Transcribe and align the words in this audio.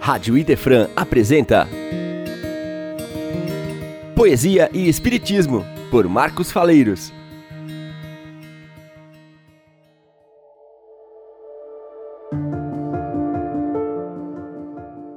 Rádio 0.00 0.38
Idefran 0.38 0.88
apresenta 0.96 1.68
Poesia 4.16 4.70
e 4.72 4.88
Espiritismo, 4.88 5.62
por 5.90 6.08
Marcos 6.08 6.50
Faleiros. 6.50 7.12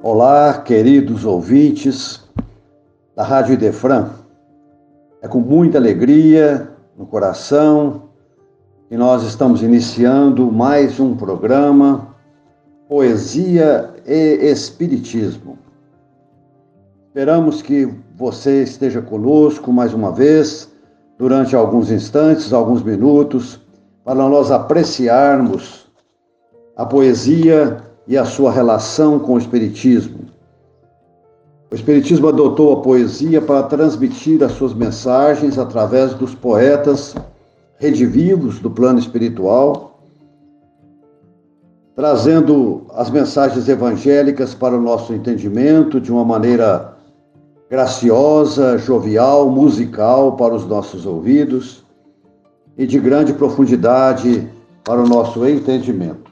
Olá, 0.04 0.62
queridos 0.66 1.24
ouvintes 1.24 2.30
da 3.16 3.24
Rádio 3.24 3.54
Idefran. 3.54 4.10
É 5.22 5.30
com 5.30 5.40
muita 5.40 5.78
alegria 5.78 6.70
no 6.98 7.06
coração 7.06 8.10
que 8.90 8.98
nós 8.98 9.24
estamos 9.24 9.64
iniciando 9.64 10.52
mais 10.52 11.00
um 11.00 11.16
programa 11.16 12.13
Poesia 12.88 13.94
e 14.06 14.52
Espiritismo. 14.52 15.58
Esperamos 17.08 17.62
que 17.62 17.88
você 18.16 18.64
esteja 18.64 19.02
conosco 19.02 19.72
mais 19.72 19.94
uma 19.94 20.12
vez, 20.12 20.70
durante 21.18 21.56
alguns 21.56 21.90
instantes, 21.90 22.52
alguns 22.52 22.84
minutos, 22.84 23.62
para 24.04 24.16
nós 24.16 24.52
apreciarmos 24.52 25.88
a 26.76 26.86
poesia 26.86 27.78
e 28.06 28.18
a 28.18 28.26
sua 28.26 28.52
relação 28.52 29.18
com 29.18 29.36
o 29.36 29.38
Espiritismo. 29.38 30.26
O 31.72 31.76
Espiritismo 31.76 32.28
adotou 32.28 32.74
a 32.74 32.82
poesia 32.82 33.42
para 33.42 33.64
transmitir 33.64 34.44
as 34.44 34.52
suas 34.52 34.74
mensagens 34.74 35.58
através 35.58 36.14
dos 36.14 36.36
poetas 36.36 37.16
redivivos 37.78 38.60
do 38.60 38.70
plano 38.70 39.00
espiritual 39.00 39.93
trazendo 41.96 42.88
as 42.96 43.10
mensagens 43.10 43.68
evangélicas 43.70 44.56
para 44.56 44.76
o 44.76 44.82
nosso 44.82 45.14
entendimento 45.14 46.02
de 46.02 46.12
uma 46.12 46.26
maneira 46.26 46.94
graciosa, 47.70 48.78
jovial, 48.78 49.50
musical 49.50 50.34
para 50.36 50.54
os 50.54 50.66
nossos 50.66 51.06
ouvidos 51.06 51.84
e 52.78 52.88
de 52.88 53.00
grande 53.00 53.34
profundidade 53.34 54.48
para 54.84 55.02
o 55.02 55.08
nosso 55.08 55.48
entendimento. 55.48 56.32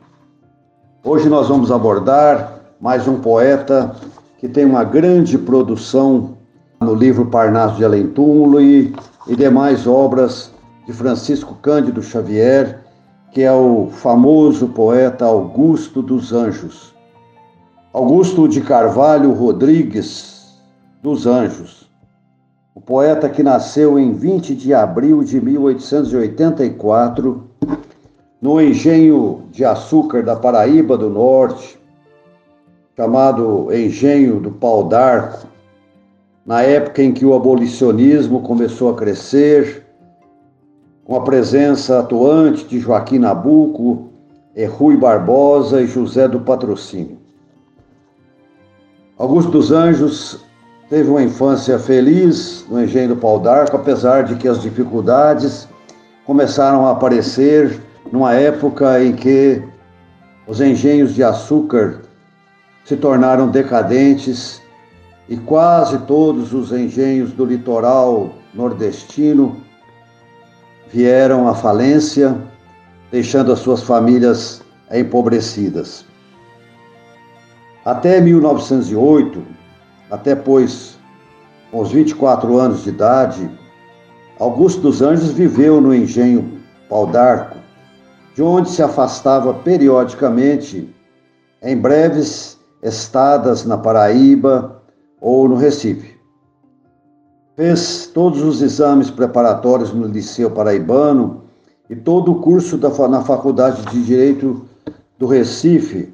Hoje 1.04 1.30
nós 1.30 1.48
vamos 1.48 1.72
abordar 1.72 2.62
mais 2.80 3.08
um 3.08 3.20
poeta 3.20 3.96
que 4.40 4.48
tem 4.48 4.66
uma 4.66 4.84
grande 4.84 5.38
produção 5.38 6.38
no 6.80 6.96
livro 6.96 7.28
Parnaso 7.28 7.76
de 7.76 7.86
Além 7.86 8.12
e, 8.60 8.94
e 9.28 9.36
demais 9.36 9.86
obras 9.86 10.52
de 10.88 10.94
Francisco 10.94 11.56
Cândido 11.62 12.02
Xavier, 12.02 12.81
que 13.32 13.44
é 13.44 13.52
o 13.52 13.88
famoso 13.90 14.68
poeta 14.68 15.26
Augusto 15.26 16.02
dos 16.02 16.34
Anjos. 16.34 16.94
Augusto 17.94 18.48
de 18.48 18.62
Carvalho 18.62 19.32
Rodrigues 19.32 20.60
dos 21.02 21.26
Anjos, 21.26 21.90
o 22.76 22.82
poeta 22.82 23.30
que 23.30 23.42
nasceu 23.42 23.98
em 23.98 24.14
20 24.14 24.54
de 24.56 24.74
abril 24.74 25.24
de 25.24 25.42
1884, 25.42 27.44
no 28.42 28.62
engenho 28.62 29.44
de 29.52 29.64
açúcar 29.64 30.24
da 30.24 30.36
Paraíba 30.36 30.98
do 30.98 31.10
Norte, 31.10 31.80
chamado 32.96 33.74
Engenho 33.74 34.40
do 34.40 34.52
Pau 34.52 34.84
d'Arco, 34.84 35.48
na 36.46 36.62
época 36.62 37.02
em 37.02 37.14
que 37.14 37.26
o 37.26 37.34
abolicionismo 37.34 38.42
começou 38.42 38.90
a 38.90 38.96
crescer 38.96 39.86
com 41.12 41.18
a 41.18 41.24
presença 41.24 42.00
atuante 42.00 42.64
de 42.64 42.80
Joaquim 42.80 43.20
Nabuco, 43.20 44.12
Rui 44.78 44.96
Barbosa 44.96 45.82
e 45.82 45.86
José 45.86 46.26
do 46.26 46.40
Patrocínio. 46.40 47.18
Augusto 49.18 49.52
dos 49.52 49.74
Anjos 49.74 50.40
teve 50.90 51.10
uma 51.10 51.22
infância 51.22 51.78
feliz 51.78 52.66
no 52.70 52.82
engenho 52.82 53.10
do 53.10 53.18
Pau 53.18 53.40
d'Arco, 53.40 53.76
apesar 53.76 54.24
de 54.24 54.36
que 54.36 54.48
as 54.48 54.62
dificuldades 54.62 55.68
começaram 56.26 56.88
a 56.88 56.92
aparecer 56.92 57.82
numa 58.10 58.34
época 58.34 59.04
em 59.04 59.12
que 59.12 59.62
os 60.48 60.62
engenhos 60.62 61.14
de 61.14 61.26
açúcar 61.26 62.04
se 62.86 62.96
tornaram 62.96 63.50
decadentes 63.50 64.62
e 65.28 65.36
quase 65.36 65.98
todos 66.08 66.54
os 66.54 66.72
engenhos 66.72 67.34
do 67.34 67.44
litoral 67.44 68.30
nordestino 68.54 69.58
vieram 70.94 71.48
à 71.48 71.56
falência, 71.56 72.36
deixando 73.12 73.52
as 73.52 73.60
suas 73.60 73.84
famílias 73.84 74.62
empobrecidas. 74.92 76.06
Até 77.86 78.22
1908, 78.22 79.42
até 80.10 80.36
pois 80.36 81.00
com 81.72 81.80
os 81.80 81.92
24 81.92 82.58
anos 82.58 82.84
de 82.84 82.90
idade, 82.90 83.50
Augusto 84.38 84.82
dos 84.82 85.02
Anjos 85.02 85.32
viveu 85.32 85.80
no 85.80 85.96
engenho 85.96 86.60
Pau 86.90 87.08
d'Arco, 87.08 87.58
de 88.36 88.44
onde 88.44 88.70
se 88.70 88.84
afastava 88.84 89.54
periodicamente 89.54 90.94
em 91.62 91.78
breves 91.78 92.60
estadas 92.84 93.66
na 93.66 93.78
Paraíba 93.78 94.82
ou 95.22 95.48
no 95.48 95.56
Recife. 95.56 96.21
Fez 97.56 98.08
todos 98.14 98.42
os 98.42 98.62
exames 98.62 99.10
preparatórios 99.10 99.94
no 99.94 100.08
Liceu 100.08 100.50
Paraibano 100.50 101.42
e 101.90 101.96
todo 101.96 102.32
o 102.32 102.42
curso 102.42 102.78
da, 102.78 102.90
na 103.08 103.22
Faculdade 103.22 103.86
de 103.88 104.04
Direito 104.04 104.66
do 105.20 105.28
Recife, 105.28 106.14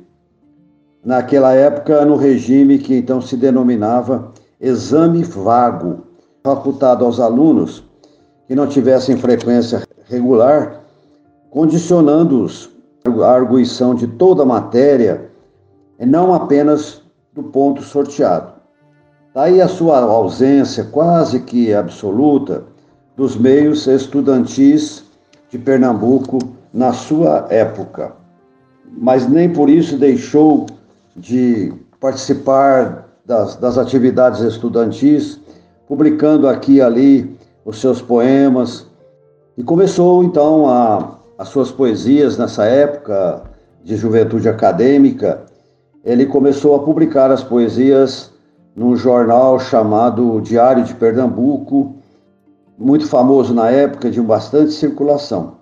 naquela 1.05 1.53
época 1.53 2.03
no 2.03 2.15
regime 2.15 2.79
que 2.79 2.95
então 2.95 3.21
se 3.21 3.37
denominava 3.37 4.33
exame 4.59 5.23
vago, 5.23 6.03
facultado 6.43 7.05
aos 7.05 7.19
alunos 7.19 7.83
que 8.47 8.55
não 8.55 8.65
tivessem 8.65 9.15
frequência 9.15 9.83
regular, 10.05 10.81
condicionando-os 11.51 12.71
à 13.05 13.31
arguição 13.31 13.93
de 13.93 14.07
toda 14.07 14.43
a 14.43 14.45
matéria 14.45 15.29
e 15.99 16.05
não 16.05 16.33
apenas 16.33 17.01
do 17.33 17.43
ponto 17.43 17.83
sorteado. 17.83 18.56
Daí 19.37 19.61
a 19.61 19.67
sua 19.67 19.99
ausência 19.99 20.83
quase 20.83 21.41
que 21.41 21.71
absoluta 21.71 22.63
dos 23.15 23.37
meios 23.37 23.85
estudantis 23.85 25.03
de 25.51 25.59
Pernambuco 25.59 26.39
na 26.73 26.91
sua 26.91 27.45
época. 27.51 28.13
Mas 28.97 29.29
nem 29.29 29.47
por 29.47 29.69
isso 29.69 29.95
deixou 29.95 30.65
de 31.15 31.71
participar 31.99 33.09
das, 33.27 33.55
das 33.57 33.77
atividades 33.77 34.41
estudantis, 34.41 35.39
publicando 35.87 36.47
aqui 36.47 36.77
e 36.77 36.81
ali 36.81 37.37
os 37.63 37.79
seus 37.79 38.01
poemas. 38.01 38.87
E 39.55 39.61
começou 39.61 40.23
então 40.23 40.67
a, 40.67 41.19
as 41.37 41.49
suas 41.49 41.69
poesias 41.69 42.39
nessa 42.39 42.65
época 42.65 43.43
de 43.83 43.97
juventude 43.97 44.49
acadêmica. 44.49 45.45
Ele 46.03 46.25
começou 46.25 46.75
a 46.75 46.79
publicar 46.79 47.29
as 47.29 47.43
poesias 47.43 48.35
num 48.77 48.95
jornal 48.95 49.59
chamado 49.59 50.39
Diário 50.39 50.83
de 50.83 50.93
Pernambuco, 50.93 51.95
muito 52.77 53.07
famoso 53.07 53.51
na 53.51 53.71
época, 53.71 54.11
de 54.11 54.21
bastante 54.21 54.71
circulação. 54.71 55.55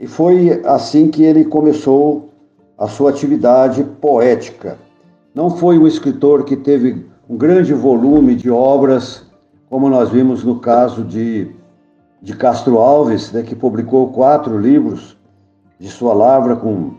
E 0.00 0.06
foi 0.06 0.62
assim 0.64 1.10
que 1.10 1.22
ele 1.22 1.44
começou 1.44 2.30
a 2.78 2.88
sua 2.88 3.10
atividade 3.10 3.84
poética. 4.00 4.78
Não 5.34 5.50
foi 5.50 5.78
um 5.78 5.86
escritor 5.86 6.44
que 6.44 6.56
teve 6.56 7.04
um 7.28 7.36
grande 7.36 7.74
volume 7.74 8.34
de 8.34 8.50
obras, 8.50 9.26
como 9.68 9.90
nós 9.90 10.08
vimos 10.08 10.42
no 10.42 10.58
caso 10.58 11.04
de, 11.04 11.54
de 12.22 12.34
Castro 12.34 12.78
Alves, 12.78 13.30
né, 13.30 13.42
que 13.42 13.54
publicou 13.54 14.08
quatro 14.08 14.58
livros 14.58 15.18
de 15.78 15.88
sua 15.88 16.14
lavra 16.14 16.56
com, 16.56 16.94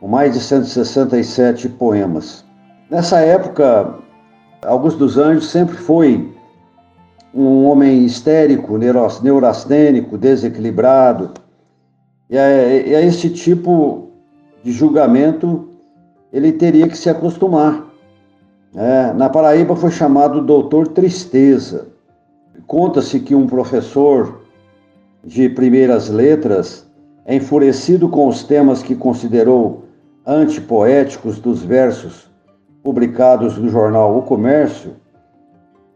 com 0.00 0.08
mais 0.08 0.34
de 0.34 0.40
167 0.40 1.68
poemas. 1.68 2.44
Nessa 2.90 3.20
época, 3.20 3.99
Augusto 4.62 4.98
dos 4.98 5.16
Anjos 5.16 5.46
sempre 5.48 5.76
foi 5.76 6.30
um 7.34 7.64
homem 7.64 8.04
histérico, 8.04 8.76
neurastênico, 8.76 10.18
desequilibrado. 10.18 11.30
E 12.28 12.36
a, 12.36 12.66
e 12.66 12.94
a 12.94 13.10
tipo 13.10 14.10
de 14.62 14.70
julgamento 14.70 15.68
ele 16.32 16.52
teria 16.52 16.86
que 16.86 16.96
se 16.96 17.08
acostumar. 17.08 17.86
É, 18.74 19.12
na 19.14 19.28
Paraíba 19.30 19.74
foi 19.74 19.90
chamado 19.90 20.42
Doutor 20.42 20.88
Tristeza. 20.88 21.88
Conta-se 22.66 23.18
que 23.18 23.34
um 23.34 23.46
professor 23.46 24.42
de 25.24 25.48
primeiras 25.48 26.08
letras, 26.08 26.86
enfurecido 27.26 28.08
com 28.08 28.28
os 28.28 28.44
temas 28.44 28.82
que 28.82 28.94
considerou 28.94 29.84
antipoéticos 30.26 31.38
dos 31.40 31.62
versos 31.62 32.29
publicados 32.82 33.58
no 33.58 33.68
jornal 33.68 34.16
O 34.16 34.22
Comércio, 34.22 34.96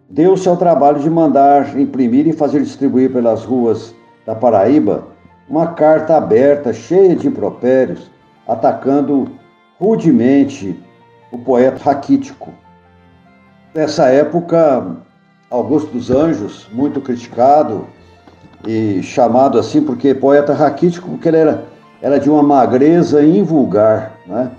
deu-se 0.08 0.48
ao 0.48 0.56
trabalho 0.56 1.00
de 1.00 1.08
mandar 1.08 1.78
imprimir 1.78 2.26
e 2.26 2.32
fazer 2.32 2.62
distribuir 2.62 3.12
pelas 3.12 3.44
ruas 3.44 3.94
da 4.26 4.34
Paraíba 4.34 5.04
uma 5.48 5.68
carta 5.68 6.16
aberta 6.16 6.72
cheia 6.72 7.14
de 7.14 7.28
impropérios, 7.28 8.10
atacando 8.46 9.30
rudemente 9.78 10.78
o 11.30 11.38
poeta 11.38 11.82
raquítico. 11.82 12.50
Nessa 13.74 14.06
época, 14.06 14.96
Augusto 15.50 15.90
dos 15.90 16.10
Anjos, 16.10 16.68
muito 16.72 17.00
criticado 17.00 17.86
e 18.66 19.02
chamado 19.02 19.58
assim 19.58 19.82
porque 19.82 20.14
poeta 20.14 20.54
raquítico, 20.54 21.10
porque 21.10 21.28
ele 21.28 21.38
era, 21.38 21.64
era 22.00 22.18
de 22.18 22.30
uma 22.30 22.42
magreza 22.42 23.22
invulgar, 23.22 24.12
né? 24.26 24.50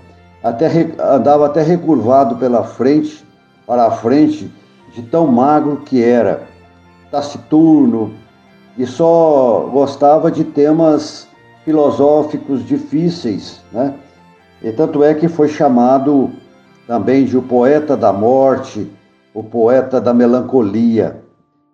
Até, 0.46 0.94
andava 1.00 1.46
até 1.46 1.60
recurvado 1.60 2.36
pela 2.36 2.62
frente, 2.62 3.24
para 3.66 3.86
a 3.86 3.90
frente, 3.90 4.50
de 4.94 5.02
tão 5.02 5.26
magro 5.26 5.78
que 5.78 6.02
era, 6.02 6.42
taciturno, 7.10 8.14
e 8.78 8.86
só 8.86 9.68
gostava 9.72 10.30
de 10.30 10.44
temas 10.44 11.26
filosóficos 11.64 12.64
difíceis, 12.64 13.60
né? 13.72 13.94
E 14.62 14.70
tanto 14.70 15.02
é 15.02 15.14
que 15.14 15.26
foi 15.26 15.48
chamado 15.48 16.30
também 16.86 17.24
de 17.24 17.36
o 17.36 17.42
poeta 17.42 17.96
da 17.96 18.12
morte, 18.12 18.88
o 19.34 19.42
poeta 19.42 20.00
da 20.00 20.14
melancolia. 20.14 21.20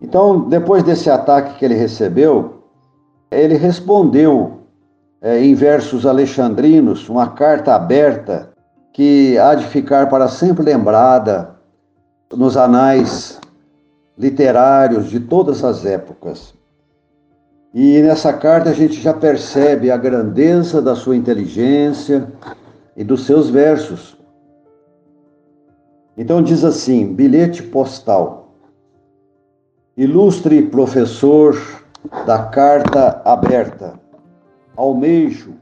Então, 0.01 0.49
depois 0.49 0.83
desse 0.83 1.11
ataque 1.11 1.59
que 1.59 1.65
ele 1.65 1.75
recebeu, 1.75 2.63
ele 3.31 3.57
respondeu 3.57 4.63
é, 5.21 5.45
em 5.45 5.55
versos 5.55 6.07
alexandrinos, 6.07 7.09
uma 7.09 7.29
carta 7.29 7.75
aberta 7.75 8.51
que 8.93 9.39
há 9.39 9.55
de 9.55 9.67
ficar 9.67 10.09
para 10.09 10.29
sempre 10.29 10.65
lembrada 10.65 11.56
nos 12.31 12.56
anais 12.56 13.41
literários 14.19 15.09
de 15.09 15.19
todas 15.19 15.65
as 15.65 15.85
épocas. 15.85 16.55
E 17.75 18.03
nessa 18.03 18.33
carta 18.35 18.69
a 18.69 18.75
gente 18.75 19.00
já 19.00 19.15
percebe 19.15 19.91
a 19.91 19.97
grandeza 19.97 20.83
da 20.83 20.94
sua 20.94 21.17
inteligência 21.17 22.31
e 22.94 23.03
dos 23.03 23.25
seus 23.25 23.49
versos. 23.49 24.19
Então 26.17 26.43
diz 26.43 26.62
assim: 26.62 27.15
bilhete 27.15 27.62
postal. 27.62 28.55
Ilustre 29.97 30.62
professor 30.62 31.56
da 32.27 32.45
carta 32.45 33.23
aberta, 33.25 33.95
almejo 34.77 35.62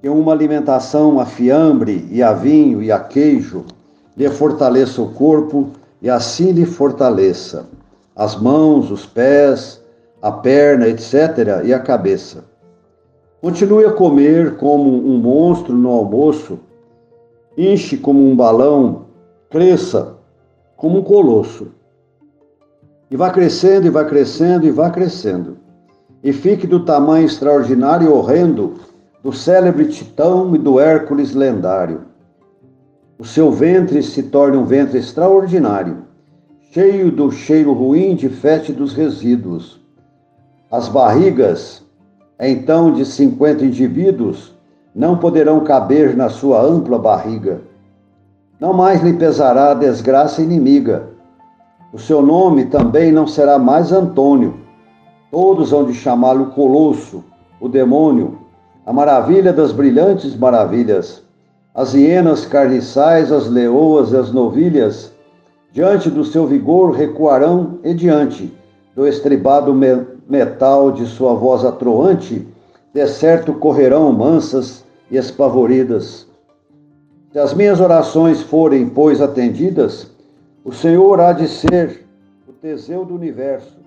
que 0.00 0.08
uma 0.08 0.32
alimentação 0.32 1.20
a 1.20 1.26
fiambre 1.26 2.08
e 2.10 2.22
a 2.22 2.32
vinho 2.32 2.82
e 2.82 2.90
a 2.90 2.98
queijo 2.98 3.64
lhe 4.16 4.28
fortaleça 4.30 5.02
o 5.02 5.12
corpo 5.12 5.68
e 6.00 6.08
assim 6.08 6.52
lhe 6.52 6.64
fortaleça 6.64 7.66
as 8.16 8.36
mãos, 8.36 8.90
os 8.90 9.06
pés, 9.06 9.82
a 10.20 10.30
perna, 10.32 10.88
etc., 10.88 11.62
e 11.64 11.72
a 11.72 11.78
cabeça. 11.78 12.44
Continue 13.40 13.86
a 13.86 13.92
comer 13.92 14.56
como 14.56 14.90
um 14.90 15.18
monstro 15.18 15.74
no 15.74 15.88
almoço, 15.90 16.58
enche 17.56 17.96
como 17.96 18.22
um 18.22 18.36
balão, 18.36 19.06
cresça 19.48 20.16
como 20.76 20.98
um 20.98 21.02
colosso. 21.02 21.68
E 23.10 23.16
vá 23.16 23.30
crescendo, 23.30 23.86
e 23.86 23.90
vá 23.90 24.04
crescendo, 24.04 24.66
e 24.66 24.70
vá 24.70 24.90
crescendo. 24.90 25.56
E 26.22 26.32
fique 26.32 26.66
do 26.66 26.84
tamanho 26.84 27.24
extraordinário 27.24 28.08
e 28.08 28.10
horrendo 28.10 28.74
do 29.22 29.32
célebre 29.32 29.86
Titão 29.86 30.54
e 30.54 30.58
do 30.58 30.80
Hércules 30.80 31.34
lendário. 31.34 32.02
O 33.18 33.24
seu 33.24 33.52
ventre 33.52 34.02
se 34.02 34.22
torne 34.24 34.56
um 34.56 34.64
ventre 34.64 34.98
extraordinário, 34.98 36.04
cheio 36.72 37.12
do 37.12 37.30
cheiro 37.30 37.72
ruim 37.74 38.14
de 38.14 38.30
fete 38.30 38.72
dos 38.72 38.94
resíduos. 38.94 39.78
As 40.70 40.88
barrigas, 40.88 41.84
então 42.38 42.92
de 42.92 43.04
cinquenta 43.04 43.64
indivíduos, 43.64 44.54
não 44.94 45.18
poderão 45.18 45.60
caber 45.60 46.16
na 46.16 46.30
sua 46.30 46.62
ampla 46.62 46.98
barriga. 46.98 47.60
Não 48.58 48.72
mais 48.72 49.02
lhe 49.02 49.12
pesará 49.12 49.72
a 49.72 49.74
desgraça 49.74 50.40
inimiga. 50.40 51.10
O 51.92 51.98
seu 51.98 52.22
nome 52.22 52.66
também 52.66 53.12
não 53.12 53.26
será 53.26 53.58
mais 53.58 53.92
Antônio. 53.92 54.60
Todos 55.30 55.72
hão 55.72 55.84
de 55.84 55.92
chamá-lo 55.92 56.46
Colosso, 56.46 57.22
o 57.60 57.68
demônio, 57.68 58.38
a 58.90 58.92
maravilha 58.92 59.52
das 59.52 59.70
brilhantes 59.70 60.34
maravilhas. 60.34 61.22
As 61.72 61.94
hienas 61.94 62.44
carniçais, 62.44 63.30
as 63.30 63.48
leoas 63.48 64.10
e 64.10 64.16
as 64.16 64.32
novilhas, 64.32 65.12
diante 65.70 66.10
do 66.10 66.24
seu 66.24 66.44
vigor 66.44 66.90
recuarão 66.90 67.78
e 67.84 67.94
diante 67.94 68.52
do 68.96 69.06
estribado 69.06 69.72
metal 70.28 70.90
de 70.90 71.06
sua 71.06 71.34
voz 71.34 71.64
atroante, 71.64 72.44
de 72.92 73.06
certo 73.06 73.54
correrão 73.54 74.12
mansas 74.12 74.84
e 75.08 75.16
espavoridas. 75.16 76.26
Se 77.30 77.38
as 77.38 77.54
minhas 77.54 77.78
orações 77.78 78.42
forem, 78.42 78.88
pois, 78.88 79.20
atendidas, 79.20 80.10
o 80.64 80.72
Senhor 80.72 81.20
há 81.20 81.32
de 81.32 81.46
ser 81.46 82.04
o 82.48 82.52
Teseu 82.52 83.04
do 83.04 83.14
universo. 83.14 83.78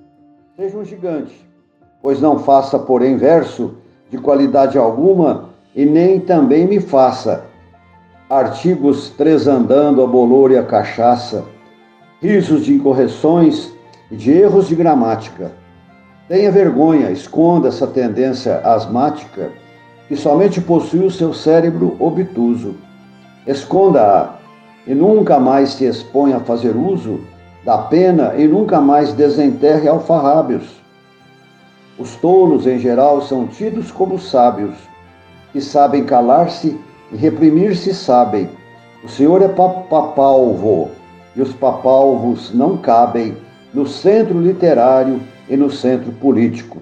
Seja 0.56 0.78
um 0.78 0.86
gigante, 0.86 1.46
pois 2.02 2.22
não 2.22 2.40
faça, 2.40 2.80
porém, 2.80 3.18
verso 3.18 3.83
de 4.10 4.18
qualidade 4.18 4.78
alguma 4.78 5.50
e 5.76 5.86
nem 5.86 6.20
também 6.20 6.68
me 6.68 6.80
faça 6.80 7.46
artigos 8.30 9.10
três 9.12 9.48
andando 9.48 10.02
a 10.02 10.08
bolor 10.08 10.52
e 10.52 10.58
a 10.58 10.64
cachaça, 10.64 11.46
risos 12.22 12.66
de 12.66 12.74
incorreções 12.74 13.72
e 14.10 14.16
de 14.16 14.32
erros 14.32 14.68
de 14.68 14.76
gramática. 14.76 15.52
Tenha 16.28 16.52
vergonha, 16.52 17.12
esconda 17.12 17.68
essa 17.68 17.86
tendência 17.86 18.60
asmática 18.60 19.52
que 20.08 20.16
somente 20.16 20.62
possui 20.62 21.06
o 21.06 21.12
seu 21.12 21.34
cérebro 21.34 21.96
obtuso. 22.00 22.76
Esconda-a 23.46 24.36
e 24.88 24.94
nunca 24.94 25.40
mais 25.40 25.72
se 25.72 25.86
exponha 25.86 26.38
a 26.38 26.40
fazer 26.40 26.76
uso 26.76 27.20
da 27.64 27.78
pena 27.78 28.34
e 28.36 28.48
nunca 28.48 28.82
mais 28.82 29.14
desenterre 29.14 29.88
alfarrábios. 29.88 30.83
Os 31.98 32.16
tolos, 32.16 32.66
em 32.66 32.80
geral, 32.80 33.22
são 33.22 33.46
tidos 33.46 33.92
como 33.92 34.18
sábios, 34.18 34.76
que 35.52 35.62
sabem 35.62 36.04
calar-se 36.04 36.80
e 37.12 37.16
reprimir-se 37.16 37.94
sabem. 37.94 38.50
O 39.04 39.08
Senhor 39.08 39.42
é 39.42 39.48
papalvo, 39.48 40.90
e 41.36 41.42
os 41.42 41.54
papalvos 41.54 42.54
não 42.54 42.78
cabem 42.78 43.38
no 43.74 43.86
centro 43.86 44.40
literário 44.40 45.22
e 45.50 45.56
no 45.56 45.70
centro 45.70 46.12
político. 46.14 46.82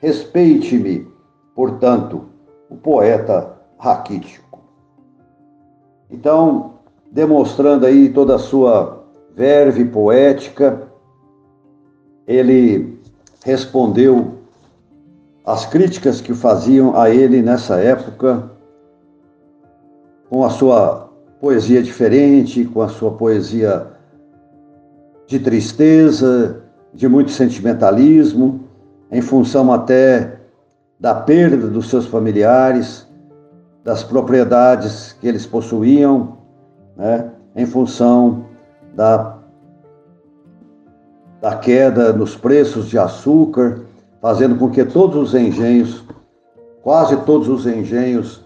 Respeite-me, 0.00 1.06
portanto, 1.54 2.26
o 2.68 2.76
poeta 2.76 3.56
raquítico. 3.78 4.60
Então, 6.10 6.74
demonstrando 7.10 7.86
aí 7.86 8.08
toda 8.08 8.34
a 8.34 8.38
sua 8.38 9.04
verve 9.34 9.84
poética, 9.84 10.88
ele 12.26 12.98
respondeu 13.44 14.39
às 15.44 15.66
críticas 15.66 16.20
que 16.20 16.34
faziam 16.34 16.96
a 16.96 17.10
ele 17.10 17.42
nessa 17.42 17.76
época, 17.76 18.50
com 20.28 20.44
a 20.44 20.50
sua 20.50 21.10
poesia 21.40 21.82
diferente, 21.82 22.64
com 22.64 22.82
a 22.82 22.88
sua 22.88 23.12
poesia 23.12 23.86
de 25.26 25.38
tristeza, 25.38 26.62
de 26.92 27.08
muito 27.08 27.30
sentimentalismo, 27.30 28.60
em 29.10 29.22
função 29.22 29.72
até 29.72 30.38
da 30.98 31.14
perda 31.14 31.66
dos 31.66 31.88
seus 31.88 32.06
familiares, 32.06 33.08
das 33.82 34.04
propriedades 34.04 35.16
que 35.20 35.26
eles 35.26 35.46
possuíam, 35.46 36.38
né, 36.96 37.30
em 37.56 37.64
função 37.64 38.44
da, 38.94 39.38
da 41.40 41.56
queda 41.56 42.12
nos 42.12 42.36
preços 42.36 42.86
de 42.88 42.98
açúcar, 42.98 43.80
fazendo 44.20 44.56
com 44.56 44.70
que 44.70 44.84
todos 44.84 45.16
os 45.16 45.34
engenhos, 45.34 46.04
quase 46.82 47.16
todos 47.18 47.48
os 47.48 47.66
engenhos 47.66 48.44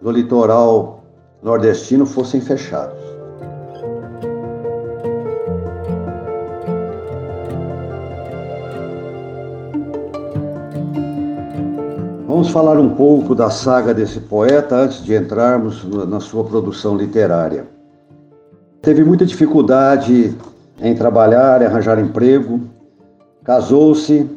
do 0.00 0.10
litoral 0.10 1.02
nordestino 1.42 2.04
fossem 2.04 2.40
fechados. 2.40 3.00
Vamos 12.26 12.50
falar 12.50 12.78
um 12.78 12.90
pouco 12.90 13.34
da 13.34 13.50
saga 13.50 13.94
desse 13.94 14.20
poeta 14.20 14.74
antes 14.74 15.02
de 15.04 15.14
entrarmos 15.14 15.84
na 16.08 16.18
sua 16.18 16.42
produção 16.44 16.96
literária. 16.96 17.66
Teve 18.80 19.04
muita 19.04 19.24
dificuldade 19.24 20.36
em 20.80 20.94
trabalhar, 20.94 21.62
em 21.62 21.66
arranjar 21.66 22.00
emprego, 22.00 22.60
casou-se 23.44 24.28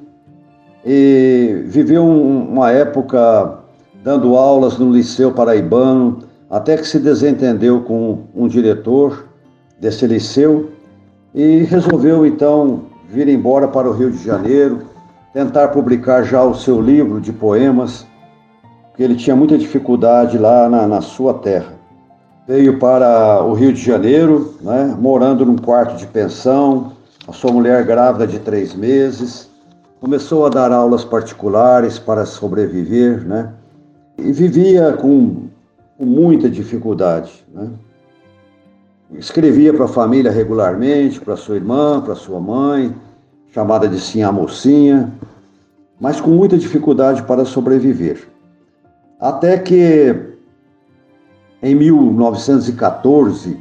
e 0.86 1.63
viveu 1.65 2.06
uma 2.06 2.72
época 2.72 3.60
dando 4.04 4.36
aulas 4.38 4.77
no 4.77 4.92
Liceu 4.92 5.32
Paraibano, 5.32 6.20
até 6.48 6.77
que 6.77 6.88
se 6.88 7.00
desentendeu 7.00 7.82
com 7.82 8.20
um 8.36 8.48
diretor 8.48 9.25
desse 9.80 10.06
liceu 10.06 10.70
e 11.34 11.63
resolveu 11.63 12.24
então 12.24 12.84
vir 13.10 13.27
embora 13.27 13.68
para 13.68 13.89
o 13.89 13.94
Rio 13.94 14.12
de 14.12 14.24
Janeiro, 14.24 14.84
tentar 15.34 15.70
publicar 15.70 16.24
já 16.24 16.44
o 16.44 16.54
seu 16.54 16.80
livro 16.80 17.20
de 17.20 17.34
poemas, 17.34 18.06
porque 18.89 19.01
ele 19.01 19.15
tinha 19.15 19.36
muita 19.36 19.58
dificuldade 19.58 20.38
lá 20.38 20.70
na, 20.70 20.88
na 20.88 21.01
sua 21.01 21.34
terra. 21.34 21.74
veio 22.48 22.77
para 22.77 23.44
o 23.44 23.54
Rio 23.54 23.74
de 23.74 23.82
Janeiro, 23.82 24.54
né, 24.62 24.96
morando 25.00 25.46
num 25.46 25.58
quarto 25.58 25.98
de 25.98 26.06
pensão, 26.06 26.94
a 27.27 27.34
sua 27.34 27.51
mulher 27.51 27.84
grávida 27.84 28.27
de 28.27 28.38
três 28.38 28.75
meses, 28.75 29.50
começou 30.06 30.46
a 30.46 30.50
dar 30.50 30.72
aulas 30.72 31.04
particulares 31.04 31.98
para 31.98 32.28
sobreviver, 32.28 33.26
né, 33.26 33.52
e 34.20 34.32
vivia 34.32 34.94
com, 34.94 35.48
com 35.98 36.06
muita 36.06 36.48
dificuldade, 36.48 37.44
né. 37.52 37.72
Escrevia 39.14 39.74
para 39.74 39.86
a 39.86 39.88
família 39.88 40.30
regularmente, 40.30 41.20
para 41.20 41.36
sua 41.36 41.56
irmã, 41.56 42.02
para 42.02 42.14
sua 42.14 42.40
mãe, 42.40 42.96
chamada 43.52 43.88
de 43.88 44.00
sim 44.00 44.22
a 44.22 44.32
mocinha, 44.32 45.12
mas 46.00 46.22
com 46.22 46.30
muita 46.30 46.56
dificuldade 46.56 47.24
para 47.24 47.44
sobreviver. 47.44 48.28
Até 49.20 49.58
que 49.58 50.16
em 51.64 51.74
1914, 51.74 53.60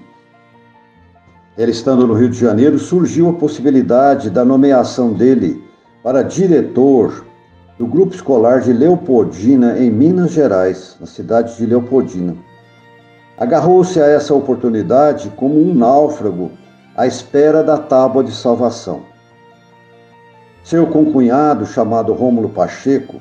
ele 1.57 1.73
estando 1.73 2.07
no 2.07 2.13
Rio 2.13 2.29
de 2.29 2.39
Janeiro, 2.39 2.79
surgiu 2.79 3.31
a 3.31 3.35
possibilidade 3.35 4.29
da 4.29 4.45
nomeação 4.45 5.13
dele 5.13 5.63
para 6.05 6.23
diretor 6.23 7.25
do 7.79 7.87
grupo 7.87 8.15
escolar 8.15 8.61
de 8.61 8.75
Leopoldina, 8.75 9.79
em 9.79 9.91
Minas 9.91 10.33
Gerais, 10.33 10.99
na 11.01 11.07
cidade 11.07 11.57
de 11.57 11.65
Leopoldina. 11.65 12.37
Agarrou-se 13.39 13.99
a 13.99 14.07
essa 14.07 14.35
oportunidade 14.35 15.31
como 15.31 15.59
um 15.59 15.73
náufrago 15.73 16.51
à 16.95 17.07
espera 17.07 17.65
da 17.65 17.79
tábua 17.79 18.23
de 18.23 18.33
salvação. 18.33 19.01
Seu 20.63 20.87
concunhado, 20.87 21.65
chamado 21.65 22.13
Rômulo 22.13 22.51
Pacheco, 22.51 23.19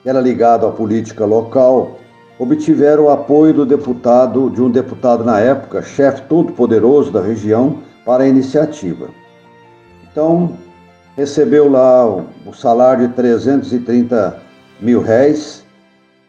que 0.00 0.08
era 0.08 0.20
ligado 0.20 0.66
à 0.68 0.70
política 0.70 1.24
local, 1.24 1.98
obtiveram 2.38 3.06
o 3.06 3.10
apoio 3.10 3.52
do 3.52 3.66
deputado, 3.66 4.48
de 4.50 4.62
um 4.62 4.70
deputado 4.70 5.24
na 5.24 5.40
época, 5.40 5.82
chefe 5.82 6.22
todo-poderoso 6.22 7.10
da 7.10 7.20
região, 7.20 7.78
para 8.06 8.22
a 8.22 8.28
iniciativa. 8.28 9.08
Então, 10.10 10.56
recebeu 11.20 11.70
lá 11.70 12.06
o 12.06 12.54
salário 12.54 13.06
de 13.06 13.14
330 13.14 14.38
mil 14.80 15.02
réis, 15.02 15.62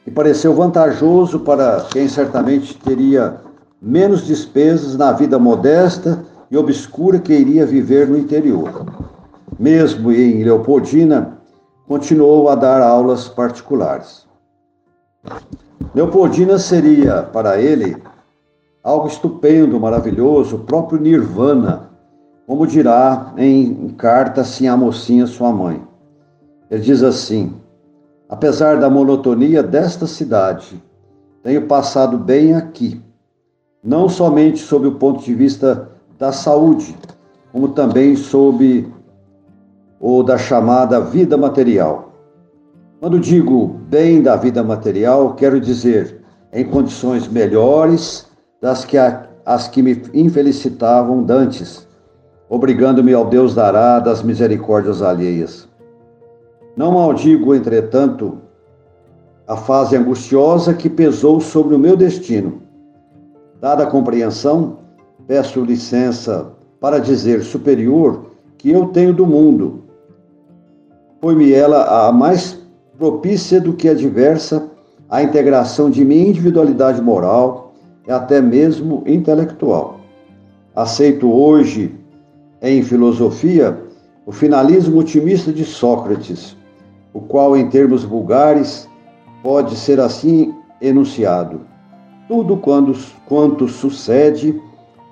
e 0.06 0.12
pareceu 0.12 0.54
vantajoso 0.54 1.40
para 1.40 1.86
quem 1.90 2.10
certamente 2.10 2.78
teria 2.78 3.38
menos 3.82 4.28
despesas 4.28 4.98
na 4.98 5.14
vida 5.14 5.40
modesta 5.40 6.26
e 6.50 6.58
obscura 6.58 7.20
que 7.20 7.32
iria 7.32 7.66
viver 7.66 8.06
no 8.10 8.18
interior. 8.18 8.86
Mesmo 9.58 10.12
em 10.12 10.44
Leopoldina, 10.44 11.38
continuou 11.88 12.50
a 12.50 12.56
dar 12.56 12.82
aulas 12.82 13.30
particulares. 13.30 14.26
Leopoldina 15.96 16.58
seria, 16.60 17.22
para 17.22 17.62
ele, 17.62 17.96
algo 18.84 19.08
estupendo, 19.08 19.80
maravilhoso, 19.80 20.58
o 20.58 20.60
próprio 20.60 21.00
Nirvana, 21.00 21.91
como 22.52 22.68
dirá 22.68 23.32
em 23.38 23.88
carta 23.98 24.42
assim 24.42 24.70
mocinha, 24.72 25.26
sua 25.26 25.54
mãe. 25.54 25.82
Ele 26.70 26.82
diz 26.82 27.02
assim: 27.02 27.54
Apesar 28.28 28.78
da 28.78 28.90
monotonia 28.90 29.64
desta 29.64 30.06
cidade, 30.06 30.84
tenho 31.42 31.66
passado 31.66 32.18
bem 32.18 32.54
aqui, 32.54 33.02
não 33.82 34.10
somente 34.10 34.60
sob 34.60 34.86
o 34.86 34.96
ponto 34.96 35.24
de 35.24 35.34
vista 35.34 35.92
da 36.20 36.34
saúde, 36.34 36.94
como 37.54 37.70
também 37.70 38.18
sob 38.18 38.86
o 39.98 40.22
da 40.22 40.38
chamada 40.38 41.00
vida 41.00 41.38
material. 41.38 42.12
Quando 43.00 43.18
digo 43.18 43.80
bem 43.88 44.22
da 44.22 44.36
vida 44.36 44.62
material, 44.62 45.36
quero 45.36 45.58
dizer 45.58 46.22
em 46.52 46.66
condições 46.66 47.30
melhores 47.30 48.28
das 48.62 48.84
que 48.84 48.98
as 48.98 49.70
que 49.70 49.82
me 49.82 50.04
infelicitavam 50.14 51.24
dantes, 51.24 51.90
obrigando-me 52.52 53.14
ao 53.14 53.24
Deus 53.24 53.56
dará 53.56 53.98
das 53.98 54.22
misericórdias 54.22 55.02
alheias. 55.02 55.70
Não 56.76 56.92
maldigo, 56.92 57.56
entretanto, 57.56 58.40
a 59.48 59.56
fase 59.56 59.96
angustiosa 59.96 60.74
que 60.74 60.90
pesou 60.90 61.40
sobre 61.40 61.74
o 61.74 61.80
meu 61.80 61.96
destino. 61.96 62.62
Dada 63.62 63.84
a 63.84 63.88
compreensão, 63.88 64.80
peço 65.26 65.62
licença 65.62 66.52
para 66.82 67.00
dizer 67.00 67.42
superior 67.42 68.26
que 68.58 68.70
eu 68.70 68.88
tenho 68.88 69.14
do 69.14 69.26
mundo. 69.26 69.86
Foi-me 71.22 71.54
ela 71.54 72.08
a 72.08 72.12
mais 72.12 72.60
propícia 72.98 73.62
do 73.62 73.72
que 73.72 73.88
adversa 73.88 74.68
à 75.10 75.24
integração 75.24 75.90
de 75.90 76.04
minha 76.04 76.28
individualidade 76.28 77.02
moral 77.02 77.74
e 78.06 78.12
até 78.12 78.42
mesmo 78.42 79.04
intelectual. 79.06 80.02
Aceito 80.76 81.32
hoje, 81.32 82.01
em 82.62 82.84
filosofia, 82.84 83.78
o 84.26 84.32
finalismo 84.32 85.00
otimista 85.00 85.52
de 85.52 85.66
Sócrates, 85.66 86.56
o 87.14 87.20
qual, 87.20 87.58
em 87.58 87.70
termos 87.70 88.04
vulgares, 88.04 88.88
pode 89.42 89.76
ser 89.76 90.00
assim 90.00 90.54
enunciado: 90.80 91.62
tudo 92.28 92.58
quando, 92.58 92.96
quanto 93.28 93.68
sucede 93.68 94.62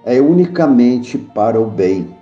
é 0.06 0.22
unicamente 0.22 1.18
para 1.18 1.60
o 1.60 1.66
bem. 1.66 2.16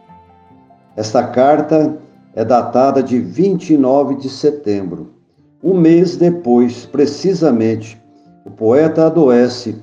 Esta 0.95 1.27
carta 1.27 1.97
é 2.33 2.43
datada 2.43 3.03
de 3.03 3.19
29 3.19 4.15
de 4.15 4.29
setembro 4.29 5.17
um 5.63 5.73
mês 5.73 6.15
depois, 6.15 6.85
precisamente, 6.85 7.99
o 8.45 8.51
poeta 8.51 9.07
adoece, 9.07 9.75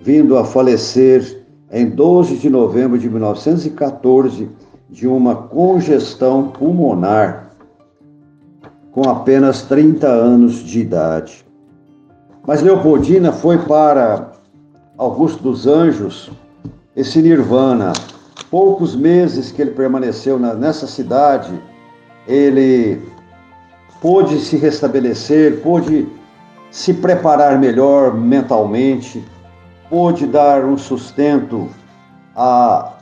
vindo 0.00 0.38
a 0.38 0.44
falecer 0.44 1.44
em 1.70 1.88
12 1.90 2.38
de 2.38 2.48
novembro 2.48 2.98
de 2.98 3.10
1914 3.10 4.48
de 4.92 5.08
uma 5.08 5.34
congestão 5.34 6.48
pulmonar, 6.48 7.50
com 8.92 9.08
apenas 9.08 9.62
30 9.62 10.06
anos 10.06 10.62
de 10.62 10.80
idade. 10.80 11.46
Mas 12.46 12.60
Leopoldina 12.60 13.32
foi 13.32 13.56
para 13.56 14.32
Augusto 14.98 15.42
dos 15.42 15.66
Anjos 15.66 16.30
esse 16.94 17.22
nirvana. 17.22 17.94
Poucos 18.50 18.94
meses 18.94 19.50
que 19.50 19.62
ele 19.62 19.70
permaneceu 19.70 20.38
nessa 20.38 20.86
cidade, 20.86 21.58
ele 22.28 23.00
pôde 23.98 24.40
se 24.40 24.58
restabelecer, 24.58 25.62
pôde 25.62 26.06
se 26.70 26.92
preparar 26.92 27.58
melhor 27.58 28.14
mentalmente, 28.14 29.24
pôde 29.88 30.26
dar 30.26 30.66
um 30.66 30.76
sustento 30.76 31.70
à, 32.36 32.92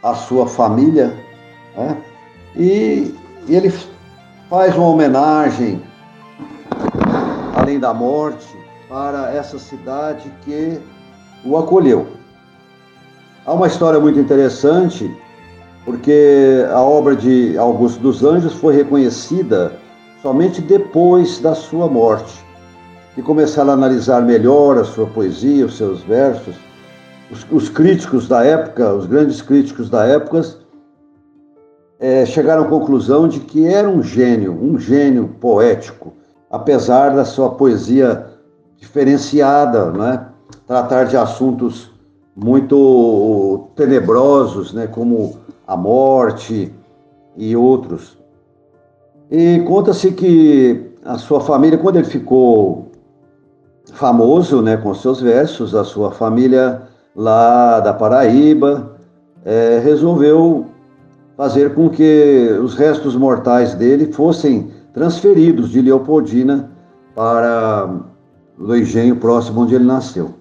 à 0.00 0.14
sua 0.14 0.46
família, 0.46 1.12
né? 1.80 1.96
e, 2.56 3.14
e 3.48 3.54
ele 3.54 3.72
faz 4.48 4.74
uma 4.76 4.88
homenagem, 4.88 5.82
além 7.54 7.78
da 7.78 7.94
morte, 7.94 8.46
para 8.88 9.32
essa 9.32 9.58
cidade 9.58 10.30
que 10.42 10.80
o 11.44 11.56
acolheu. 11.56 12.08
Há 13.46 13.52
uma 13.52 13.66
história 13.66 13.98
muito 13.98 14.18
interessante, 14.18 15.10
porque 15.84 16.66
a 16.72 16.80
obra 16.80 17.16
de 17.16 17.56
Augusto 17.56 18.00
dos 18.00 18.22
Anjos 18.22 18.54
foi 18.54 18.74
reconhecida 18.74 19.72
somente 20.20 20.60
depois 20.60 21.38
da 21.38 21.54
sua 21.54 21.88
morte, 21.88 22.44
e 23.16 23.22
começaram 23.22 23.70
a 23.70 23.74
analisar 23.74 24.22
melhor 24.22 24.78
a 24.78 24.84
sua 24.84 25.06
poesia, 25.06 25.66
os 25.66 25.76
seus 25.76 26.02
versos. 26.02 26.54
Os, 27.30 27.46
os 27.50 27.68
críticos 27.68 28.26
da 28.28 28.44
época, 28.44 28.92
os 28.92 29.06
grandes 29.06 29.40
críticos 29.40 29.88
da 29.88 30.04
época, 30.04 30.42
é, 32.00 32.24
chegaram 32.24 32.64
à 32.64 32.66
conclusão 32.66 33.28
de 33.28 33.40
que 33.40 33.66
era 33.66 33.88
um 33.88 34.02
gênio, 34.02 34.52
um 34.52 34.78
gênio 34.78 35.28
poético, 35.38 36.14
apesar 36.50 37.10
da 37.10 37.26
sua 37.26 37.50
poesia 37.50 38.26
diferenciada, 38.78 39.90
né? 39.90 40.26
tratar 40.66 41.04
de 41.04 41.16
assuntos 41.16 41.90
muito 42.34 43.68
tenebrosos, 43.76 44.72
né? 44.72 44.86
como 44.86 45.36
a 45.66 45.76
morte 45.76 46.74
e 47.36 47.54
outros. 47.54 48.18
E 49.30 49.62
conta-se 49.68 50.10
que 50.12 50.90
a 51.04 51.18
sua 51.18 51.40
família, 51.40 51.78
quando 51.78 51.96
ele 51.96 52.06
ficou 52.06 52.90
famoso 53.92 54.62
né, 54.62 54.76
com 54.76 54.94
seus 54.94 55.20
versos, 55.20 55.74
a 55.74 55.84
sua 55.84 56.10
família 56.10 56.82
lá 57.14 57.80
da 57.80 57.92
Paraíba 57.92 58.96
é, 59.44 59.80
resolveu 59.82 60.66
fazer 61.40 61.72
com 61.72 61.88
que 61.88 62.54
os 62.62 62.74
restos 62.74 63.16
mortais 63.16 63.72
dele 63.72 64.12
fossem 64.12 64.70
transferidos 64.92 65.70
de 65.70 65.80
Leopoldina 65.80 66.70
para 67.14 67.88
o 68.58 68.76
engenho 68.76 69.16
próximo 69.16 69.62
onde 69.62 69.74
ele 69.74 69.84
nasceu. 69.84 70.34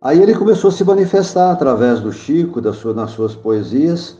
Aí 0.00 0.22
ele 0.22 0.34
começou 0.34 0.70
a 0.70 0.72
se 0.72 0.82
manifestar 0.82 1.52
através 1.52 2.00
do 2.00 2.10
Chico, 2.10 2.62
das 2.62 2.76
suas, 2.76 2.96
nas 2.96 3.10
suas 3.10 3.34
poesias, 3.34 4.16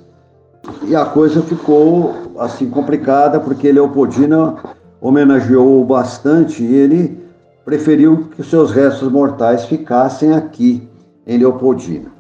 e 0.87 0.95
a 0.95 1.07
coisa 1.07 1.41
ficou 1.41 2.15
assim 2.39 2.69
complicada 2.69 3.41
porque 3.41 3.73
Leopoldina 3.73 4.57
homenageou 5.01 5.83
bastante 5.83 6.63
e 6.63 6.75
ele 6.75 7.27
preferiu 7.65 8.29
que 8.37 8.43
seus 8.43 8.71
restos 8.71 9.11
mortais 9.11 9.65
ficassem 9.65 10.35
aqui 10.35 10.87
em 11.27 11.39
Leopoldina. 11.39 12.13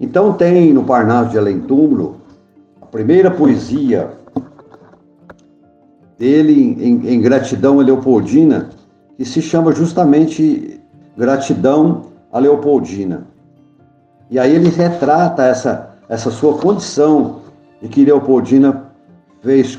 Então 0.00 0.32
tem 0.32 0.72
no 0.72 0.82
Parnaso 0.82 1.30
de 1.30 1.38
Além 1.38 1.60
Túmulo 1.60 2.17
primeira 2.90 3.30
poesia 3.30 4.10
dele 6.18 6.76
em, 6.78 7.14
em 7.14 7.20
gratidão 7.20 7.78
a 7.78 7.82
Leopoldina, 7.82 8.70
que 9.16 9.24
se 9.24 9.40
chama 9.40 9.72
justamente 9.72 10.80
Gratidão 11.16 12.06
a 12.32 12.38
Leopoldina. 12.38 13.26
E 14.30 14.38
aí 14.38 14.54
ele 14.54 14.68
retrata 14.68 15.44
essa, 15.44 15.98
essa 16.08 16.30
sua 16.30 16.58
condição 16.58 17.40
de 17.80 17.88
que 17.88 18.04
Leopoldina 18.04 18.92
fez 19.42 19.78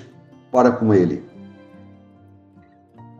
para 0.51 0.71
com 0.71 0.93
ele. 0.93 1.23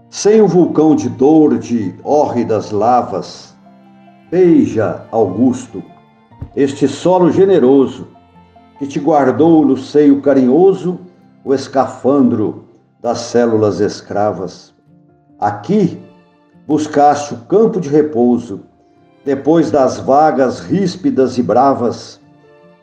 Sem 0.10 0.42
o 0.42 0.48
vulcão 0.48 0.96
de 0.96 1.08
dor 1.08 1.58
de 1.58 1.94
hórridas 2.04 2.72
lavas, 2.72 3.56
beija, 4.32 5.04
Augusto, 5.12 5.84
este 6.56 6.88
solo 6.88 7.32
generoso 7.32 8.08
que 8.80 8.88
te 8.88 8.98
guardou 8.98 9.66
no 9.66 9.76
seio 9.76 10.22
carinhoso 10.22 11.00
o 11.44 11.54
escafandro 11.54 12.64
das 13.02 13.20
células 13.20 13.82
escravas. 13.82 14.74
Aqui 15.38 16.02
buscaste 16.66 17.34
o 17.34 17.40
campo 17.40 17.82
de 17.82 17.90
repouso, 17.90 18.62
depois 19.26 19.70
das 19.70 20.00
vagas 20.00 20.62
ríspidas 20.62 21.38
e 21.38 21.44
bravas, 21.44 22.22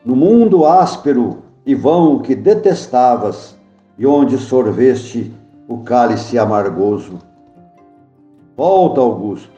no 0.05 0.15
mundo 0.15 0.65
áspero 0.67 1.39
e 1.65 1.73
vão 1.73 2.19
que 2.19 2.35
detestavas, 2.35 3.57
e 3.97 4.05
onde 4.05 4.37
sorveste 4.37 5.33
o 5.67 5.79
cálice 5.79 6.37
amargoso. 6.37 7.17
Volta, 8.55 9.01
Augusto, 9.01 9.49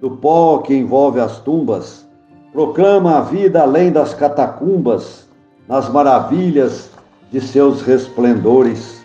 do 0.00 0.12
pó 0.12 0.58
que 0.58 0.74
envolve 0.74 1.18
as 1.18 1.40
tumbas, 1.40 2.08
proclama 2.52 3.18
a 3.18 3.20
vida 3.20 3.62
além 3.62 3.90
das 3.90 4.14
catacumbas, 4.14 5.28
nas 5.68 5.88
maravilhas 5.88 6.90
de 7.30 7.40
seus 7.40 7.82
resplendores. 7.82 9.04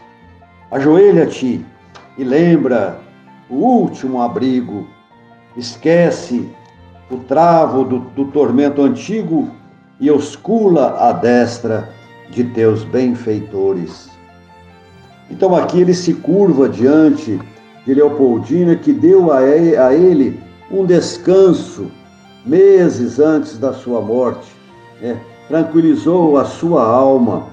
Ajoelha-te 0.72 1.66
e 2.18 2.24
lembra 2.24 3.00
o 3.50 3.56
último 3.56 4.22
abrigo. 4.22 4.88
Esquece 5.56 6.50
o 7.10 7.18
travo 7.20 7.84
do, 7.84 8.00
do 8.00 8.26
tormento 8.26 8.82
antigo 8.82 9.50
e 10.00 10.12
oscula 10.12 10.98
a 11.00 11.14
destra 11.14 11.90
de 12.30 12.44
teus 12.44 12.84
benfeitores. 12.84 14.10
Então 15.30 15.56
aqui 15.56 15.82
ele 15.82 15.94
se 15.94 16.14
curva 16.14 16.70
diante 16.70 17.40
de 17.86 17.94
Leopoldina, 17.94 18.76
que 18.76 18.92
deu 18.92 19.32
a 19.32 19.42
ele 19.94 20.40
um 20.70 20.86
descanso 20.86 21.90
meses 22.46 23.20
antes 23.20 23.58
da 23.58 23.74
sua 23.74 24.02
morte, 24.02 24.52
né? 25.02 25.18
Tranquilizou 25.48 26.38
a 26.38 26.46
sua 26.46 26.84
alma, 26.84 27.48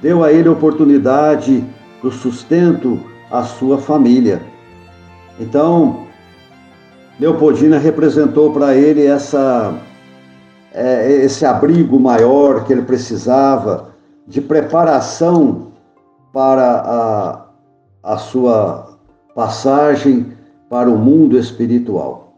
deu 0.00 0.24
a 0.24 0.32
ele 0.32 0.48
oportunidade 0.48 1.64
do 2.02 2.10
sustento 2.10 3.00
à 3.30 3.42
sua 3.42 3.78
família. 3.78 4.40
Então, 5.38 6.06
Leopoldina 7.20 7.78
representou 7.78 8.52
para 8.52 8.74
ele 8.74 9.04
essa, 9.04 9.74
é, 10.72 11.10
esse 11.24 11.44
abrigo 11.44 11.98
maior 11.98 12.64
que 12.64 12.72
ele 12.72 12.82
precisava 12.82 13.90
de 14.26 14.40
preparação 14.40 15.72
para 16.32 16.80
a, 18.04 18.12
a 18.14 18.18
sua 18.18 18.98
passagem 19.34 20.32
para 20.68 20.88
o 20.88 20.96
mundo 20.96 21.38
espiritual. 21.38 22.34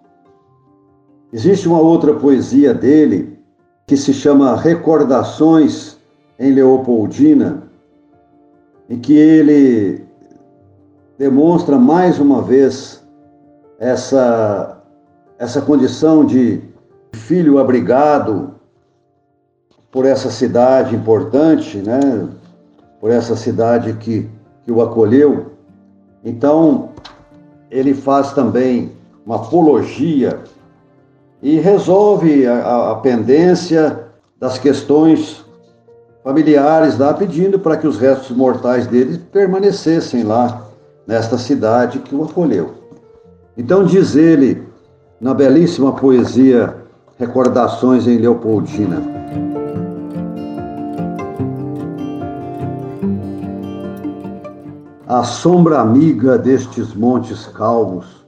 Existe 1.33 1.69
uma 1.69 1.81
outra 1.81 2.15
poesia 2.15 2.73
dele 2.73 3.40
que 3.91 3.97
se 3.97 4.15
chama 4.15 4.55
Recordações 4.55 5.99
em 6.39 6.53
Leopoldina, 6.53 7.65
em 8.89 9.01
que 9.01 9.13
ele 9.19 10.05
demonstra 11.19 11.77
mais 11.77 12.21
uma 12.21 12.41
vez 12.41 13.05
essa, 13.81 14.81
essa 15.41 15.61
condição 15.61 16.25
de 16.25 16.63
filho 17.13 17.59
abrigado 17.59 18.55
por 19.91 20.07
essa 20.07 20.31
cidade 20.31 20.95
importante, 20.95 21.79
né? 21.79 22.29
por 23.01 23.11
essa 23.11 23.35
cidade 23.35 23.95
que, 23.95 24.31
que 24.63 24.71
o 24.71 24.81
acolheu. 24.81 25.51
Então, 26.25 26.91
ele 27.69 27.93
faz 27.93 28.33
também 28.35 28.93
uma 29.27 29.35
apologia 29.35 30.45
e 31.43 31.59
resolve 31.59 32.47
a, 32.47 32.91
a 32.91 32.95
pendência 32.97 34.07
das 34.39 34.59
questões 34.59 35.45
familiares 36.23 36.99
lá, 36.99 37.15
pedindo 37.15 37.59
para 37.59 37.77
que 37.77 37.87
os 37.87 37.99
restos 37.99 38.37
mortais 38.37 38.87
dele 38.87 39.19
permanecessem 39.33 40.23
lá, 40.23 40.67
nesta 41.07 41.37
cidade 41.39 41.99
que 41.99 42.15
o 42.15 42.25
acolheu. 42.25 42.75
Então 43.57 43.85
diz 43.85 44.15
ele, 44.15 44.63
na 45.21 45.35
belíssima 45.35 45.93
poesia 45.93 46.75
Recordações 47.19 48.07
em 48.07 48.17
Leopoldina. 48.17 49.03
A 55.07 55.23
sombra 55.23 55.81
amiga 55.81 56.39
destes 56.39 56.95
montes 56.95 57.47
calmos, 57.49 58.20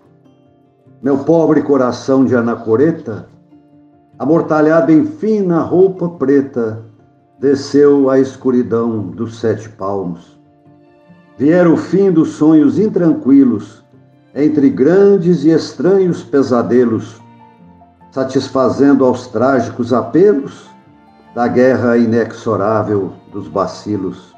meu 1.02 1.18
pobre 1.18 1.62
coração 1.62 2.24
de 2.24 2.36
anacoreta, 2.36 3.26
amortalhado 4.16 4.92
em 4.92 5.04
fina 5.04 5.60
roupa 5.60 6.08
preta, 6.10 6.84
desceu 7.40 8.08
à 8.08 8.20
escuridão 8.20 9.08
dos 9.08 9.40
sete 9.40 9.68
palmos. 9.68 10.40
Viera 11.36 11.68
o 11.68 11.76
fim 11.76 12.12
dos 12.12 12.34
sonhos 12.34 12.78
intranquilos, 12.78 13.82
entre 14.32 14.70
grandes 14.70 15.42
e 15.42 15.50
estranhos 15.50 16.22
pesadelos, 16.22 17.20
satisfazendo 18.12 19.04
aos 19.04 19.26
trágicos 19.26 19.92
apelos 19.92 20.70
da 21.34 21.48
guerra 21.48 21.98
inexorável 21.98 23.12
dos 23.32 23.48
bacilos. 23.48 24.32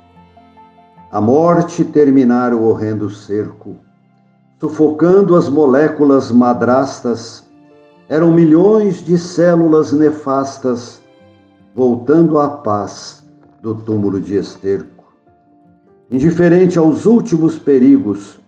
A 1.13 1.21
morte 1.21 1.85
terminara 1.85 2.57
o 2.57 2.65
horrendo 2.65 3.11
cerco, 3.11 3.77
sufocando 4.65 5.37
as 5.37 5.47
moléculas 5.47 6.33
madrastas, 6.33 7.45
eram 8.09 8.33
milhões 8.33 9.05
de 9.05 9.19
células 9.19 9.93
nefastas 9.93 11.03
voltando 11.75 12.39
à 12.39 12.49
paz 12.49 13.23
do 13.61 13.75
túmulo 13.75 14.19
de 14.19 14.37
esterco. 14.37 15.05
Indiferente 16.11 16.79
aos 16.79 17.05
últimos 17.05 17.59
perigos, 17.59 18.41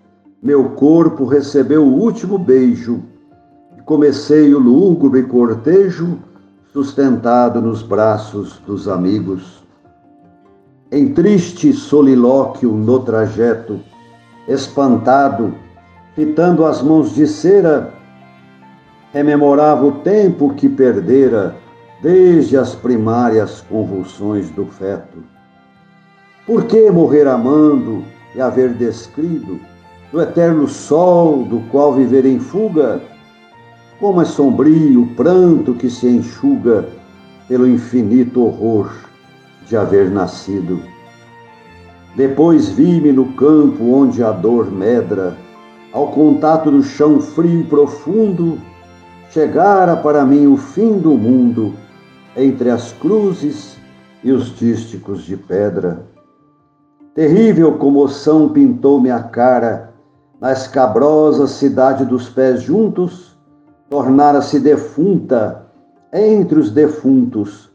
meu 0.42 0.70
corpo 0.70 1.26
recebeu 1.26 1.84
o 1.84 2.00
último 2.00 2.38
beijo 2.38 3.02
e 3.76 3.82
comecei 3.82 4.54
o 4.54 4.58
lúgubre 4.58 5.22
cortejo 5.24 6.18
sustentado 6.72 7.60
nos 7.60 7.82
braços 7.82 8.58
dos 8.66 8.88
amigos. 8.88 9.62
Em 10.90 11.12
triste 11.12 11.74
solilóquio 11.74 12.72
no 12.72 13.00
trajeto, 13.00 13.80
espantado, 14.48 15.65
fitando 16.16 16.64
as 16.64 16.82
mãos 16.82 17.14
de 17.14 17.26
cera, 17.26 17.92
rememorava 19.12 19.84
o 19.84 19.92
tempo 19.92 20.54
que 20.54 20.66
perdera 20.66 21.54
desde 22.02 22.56
as 22.56 22.74
primárias 22.74 23.60
convulsões 23.68 24.50
do 24.50 24.64
feto. 24.64 25.22
Por 26.46 26.64
que 26.64 26.90
morrer 26.90 27.28
amando 27.28 28.02
e 28.34 28.40
haver 28.40 28.72
descrido 28.72 29.60
do 30.10 30.20
eterno 30.20 30.66
sol 30.66 31.44
do 31.44 31.60
qual 31.70 31.92
viver 31.92 32.24
em 32.24 32.40
fuga? 32.40 33.02
Como 34.00 34.22
é 34.22 34.24
sombrio 34.24 35.02
o 35.02 35.06
pranto 35.14 35.74
que 35.74 35.90
se 35.90 36.08
enxuga 36.08 36.88
pelo 37.46 37.68
infinito 37.68 38.42
horror 38.42 38.90
de 39.66 39.76
haver 39.76 40.10
nascido. 40.10 40.80
Depois 42.14 42.68
vi-me 42.68 43.12
no 43.12 43.32
campo 43.32 43.84
onde 43.84 44.22
a 44.22 44.32
dor 44.32 44.70
medra, 44.70 45.36
ao 45.96 46.08
contato 46.08 46.70
do 46.70 46.82
chão 46.82 47.18
frio 47.22 47.62
e 47.62 47.64
profundo, 47.64 48.58
chegara 49.30 49.96
para 49.96 50.26
mim 50.26 50.46
o 50.46 50.54
fim 50.54 50.98
do 50.98 51.12
mundo 51.12 51.72
entre 52.36 52.68
as 52.68 52.92
cruzes 52.92 53.78
e 54.22 54.30
os 54.30 54.54
dísticos 54.54 55.22
de 55.22 55.38
pedra. 55.38 56.04
Terrível 57.14 57.78
comoção 57.78 58.50
pintou-me 58.50 59.10
a 59.10 59.22
cara, 59.22 59.94
na 60.38 60.52
escabrosa 60.52 61.46
cidade 61.46 62.04
dos 62.04 62.28
pés 62.28 62.60
juntos, 62.60 63.34
tornara-se 63.88 64.60
defunta 64.60 65.66
entre 66.12 66.58
os 66.58 66.70
defuntos 66.70 67.70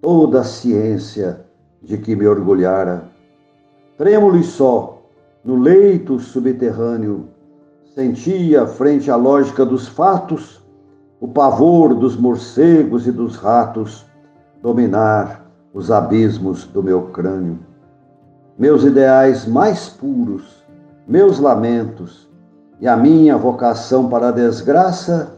toda 0.00 0.40
a 0.40 0.44
ciência 0.44 1.46
de 1.80 1.96
que 1.96 2.16
me 2.16 2.26
orgulhara. 2.26 3.04
Trêmulo 3.96 4.36
e 4.36 4.42
só, 4.42 5.00
no 5.44 5.60
leito 5.60 6.18
subterrâneo, 6.18 7.28
sentia, 7.94 8.66
frente 8.66 9.10
à 9.10 9.16
lógica 9.16 9.66
dos 9.66 9.86
fatos, 9.86 10.62
o 11.20 11.28
pavor 11.28 11.94
dos 11.94 12.16
morcegos 12.16 13.06
e 13.06 13.12
dos 13.12 13.36
ratos 13.36 14.06
dominar 14.62 15.44
os 15.74 15.90
abismos 15.90 16.64
do 16.64 16.82
meu 16.82 17.02
crânio. 17.08 17.58
Meus 18.58 18.82
ideais 18.82 19.46
mais 19.46 19.88
puros, 19.88 20.64
meus 21.06 21.38
lamentos 21.38 22.28
e 22.80 22.88
a 22.88 22.96
minha 22.96 23.36
vocação 23.36 24.08
para 24.08 24.28
a 24.28 24.32
desgraça 24.32 25.34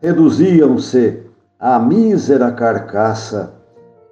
reduziam-se 0.00 1.22
à 1.58 1.78
mísera 1.78 2.50
carcaça 2.50 3.54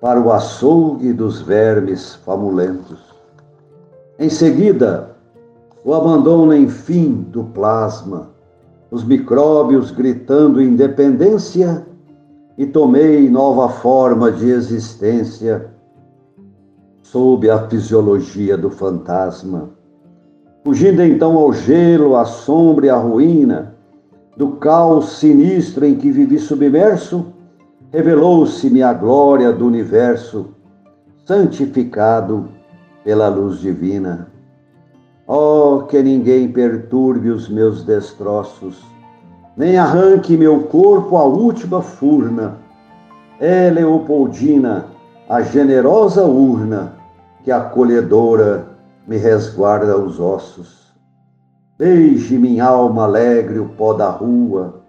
para 0.00 0.20
o 0.20 0.32
açougue 0.32 1.12
dos 1.12 1.42
vermes 1.42 2.14
famulentos. 2.14 3.00
Em 4.18 4.28
seguida, 4.28 5.10
o 5.84 5.94
abandono, 5.94 6.54
enfim, 6.54 7.26
do 7.30 7.44
plasma, 7.44 8.30
os 8.90 9.04
micróbios 9.04 9.90
gritando 9.90 10.62
independência, 10.62 11.86
e 12.58 12.66
tomei 12.66 13.30
nova 13.30 13.70
forma 13.70 14.30
de 14.30 14.50
existência 14.50 15.70
sob 17.02 17.48
a 17.48 17.66
fisiologia 17.68 18.56
do 18.56 18.70
fantasma. 18.70 19.70
Fugindo 20.62 21.02
então 21.02 21.38
ao 21.38 21.54
gelo, 21.54 22.16
à 22.16 22.26
sombra 22.26 22.86
e 22.86 22.90
à 22.90 22.96
ruína, 22.96 23.74
do 24.36 24.52
caos 24.52 25.18
sinistro 25.18 25.86
em 25.86 25.96
que 25.96 26.10
vivi 26.10 26.38
submerso, 26.38 27.32
revelou-se-me 27.90 28.82
a 28.82 28.92
glória 28.92 29.50
do 29.52 29.66
universo, 29.66 30.48
santificado 31.24 32.48
pela 33.02 33.28
luz 33.28 33.58
divina. 33.58 34.29
Oh, 35.32 35.84
que 35.88 36.02
ninguém 36.02 36.50
perturbe 36.50 37.30
os 37.30 37.48
meus 37.48 37.84
destroços, 37.84 38.82
nem 39.56 39.78
arranque 39.78 40.36
meu 40.36 40.64
corpo 40.64 41.16
à 41.16 41.22
última 41.22 41.80
furna. 41.80 42.58
É 43.38 43.70
Leopoldina, 43.70 44.86
a 45.28 45.40
generosa 45.40 46.24
urna, 46.24 46.94
que 47.44 47.52
acolhedora 47.52 48.70
me 49.06 49.18
resguarda 49.18 49.96
os 49.96 50.18
ossos. 50.18 50.92
Beije 51.78 52.36
minha 52.36 52.64
alma 52.64 53.04
alegre 53.04 53.60
o 53.60 53.68
pó 53.68 53.92
da 53.92 54.10
rua, 54.10 54.82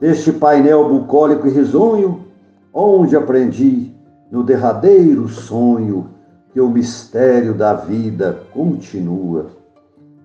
deste 0.00 0.32
painel 0.32 0.88
bucólico 0.88 1.46
e 1.46 1.50
risonho, 1.50 2.24
onde 2.72 3.14
aprendi, 3.14 3.94
no 4.30 4.42
derradeiro 4.42 5.28
sonho, 5.28 6.08
que 6.50 6.62
o 6.62 6.70
mistério 6.70 7.52
da 7.52 7.74
vida 7.74 8.38
continua. 8.54 9.60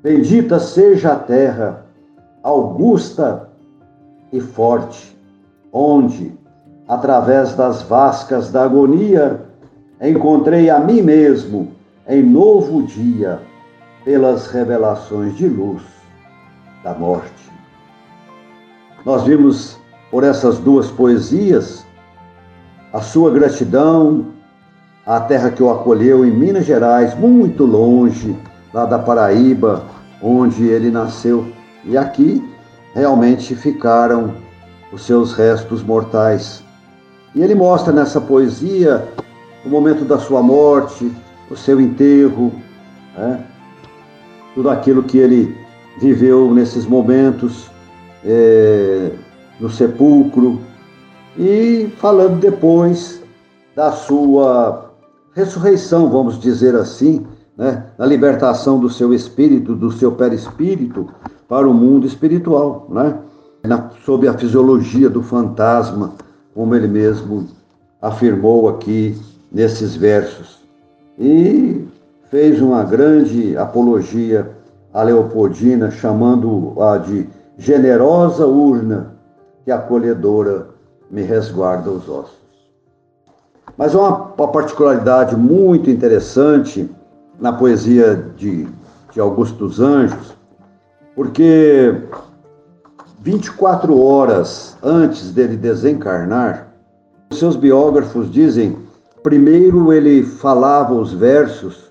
Bendita 0.04 0.60
seja 0.60 1.14
a 1.14 1.16
terra, 1.16 1.86
augusta 2.44 3.50
e 4.32 4.40
forte, 4.40 5.18
onde, 5.74 6.38
através 6.88 7.56
das 7.56 7.82
vascas 7.82 8.52
da 8.52 8.64
agonia, 8.64 9.42
encontrei 10.00 10.70
a 10.70 10.80
mim 10.80 11.02
mesmo 11.02 11.72
em 12.08 12.22
novo 12.22 12.84
dia, 12.84 13.42
pelas 14.06 14.48
revelações 14.48 15.36
de 15.36 15.48
luz 15.48 15.82
da 16.84 16.94
morte. 16.94 17.52
Nós 19.04 19.24
vimos 19.24 19.78
por 20.12 20.24
essas 20.24 20.60
duas 20.60 20.90
poesias 20.92 21.86
a 22.94 23.02
sua 23.02 23.32
gratidão 23.32 24.28
à 25.06 25.20
terra 25.20 25.50
que 25.50 25.62
o 25.62 25.70
acolheu 25.70 26.24
em 26.24 26.32
Minas 26.32 26.66
Gerais, 26.66 27.18
muito 27.18 27.66
longe 27.66 28.38
lá 28.74 28.86
da 28.86 29.00
Paraíba, 29.00 29.84
onde 30.22 30.68
ele 30.68 30.90
nasceu. 30.90 31.48
E 31.86 31.98
aqui 31.98 32.44
realmente 32.94 33.56
ficaram 33.56 34.34
os 34.92 35.06
seus 35.06 35.34
restos 35.34 35.84
mortais. 35.84 36.64
E 37.36 37.42
ele 37.42 37.56
mostra 37.56 37.94
nessa 37.94 38.20
poesia 38.20 39.08
o 39.66 39.70
momento 39.70 40.06
da 40.06 40.18
sua 40.18 40.42
morte, 40.42 41.12
o 41.50 41.56
seu 41.56 41.80
enterro, 41.80 42.52
né? 43.18 43.44
tudo 44.56 44.70
aquilo 44.70 45.04
que 45.04 45.18
ele 45.18 45.56
viveu 46.00 46.54
nesses 46.54 46.86
momentos 46.86 47.70
é, 48.26 49.12
no 49.60 49.70
sepulcro, 49.70 50.60
e 51.38 51.92
falando 51.98 52.40
depois 52.40 53.22
da 53.76 53.92
sua 53.92 54.92
ressurreição, 55.36 56.10
vamos 56.10 56.40
dizer 56.40 56.76
assim, 56.76 57.26
né, 57.58 57.86
na 57.98 58.06
libertação 58.06 58.80
do 58.80 58.90
seu 58.90 59.14
espírito, 59.14 59.74
do 59.74 59.92
seu 59.92 60.12
perispírito, 60.12 61.10
para 61.50 61.68
o 61.68 61.74
mundo 61.74 62.06
espiritual, 62.06 62.88
né? 62.90 63.18
Na, 63.64 63.90
sob 64.06 64.28
a 64.28 64.34
fisiologia 64.34 65.10
do 65.10 65.24
fantasma, 65.24 66.14
como 66.54 66.76
ele 66.76 66.88
mesmo 66.88 67.48
afirmou 68.02 68.70
aqui 68.70 69.18
nesses 69.52 69.96
versos. 69.96 70.60
E 71.18 71.84
fez 72.30 72.62
uma 72.62 72.84
grande 72.84 73.58
apologia 73.58 74.52
a 74.94 75.02
Leopoldina, 75.04 75.90
chamando-a 75.90 76.98
de 76.98 77.28
generosa 77.58 78.46
urna 78.46 79.16
que 79.66 79.72
acolhedora 79.72 80.68
me 81.10 81.24
resguarda 81.24 81.90
os 81.90 82.08
ossos. 82.08 82.38
Mas 83.78 83.94
uma 83.94 84.30
particularidade 84.30 85.36
muito 85.36 85.90
interessante 85.90 86.90
na 87.40 87.54
poesia 87.54 88.16
de, 88.36 88.68
de 89.12 89.20
Augusto 89.20 89.58
dos 89.58 89.80
Anjos, 89.80 90.36
porque 91.16 91.94
24 93.20 94.00
horas 94.00 94.78
antes 94.84 95.32
dele 95.32 95.56
desencarnar, 95.56 96.68
seus 97.32 97.56
biógrafos 97.56 98.32
dizem, 98.32 98.78
primeiro 99.22 99.92
ele 99.92 100.24
falava 100.24 100.94
os 100.94 101.12
versos 101.12 101.88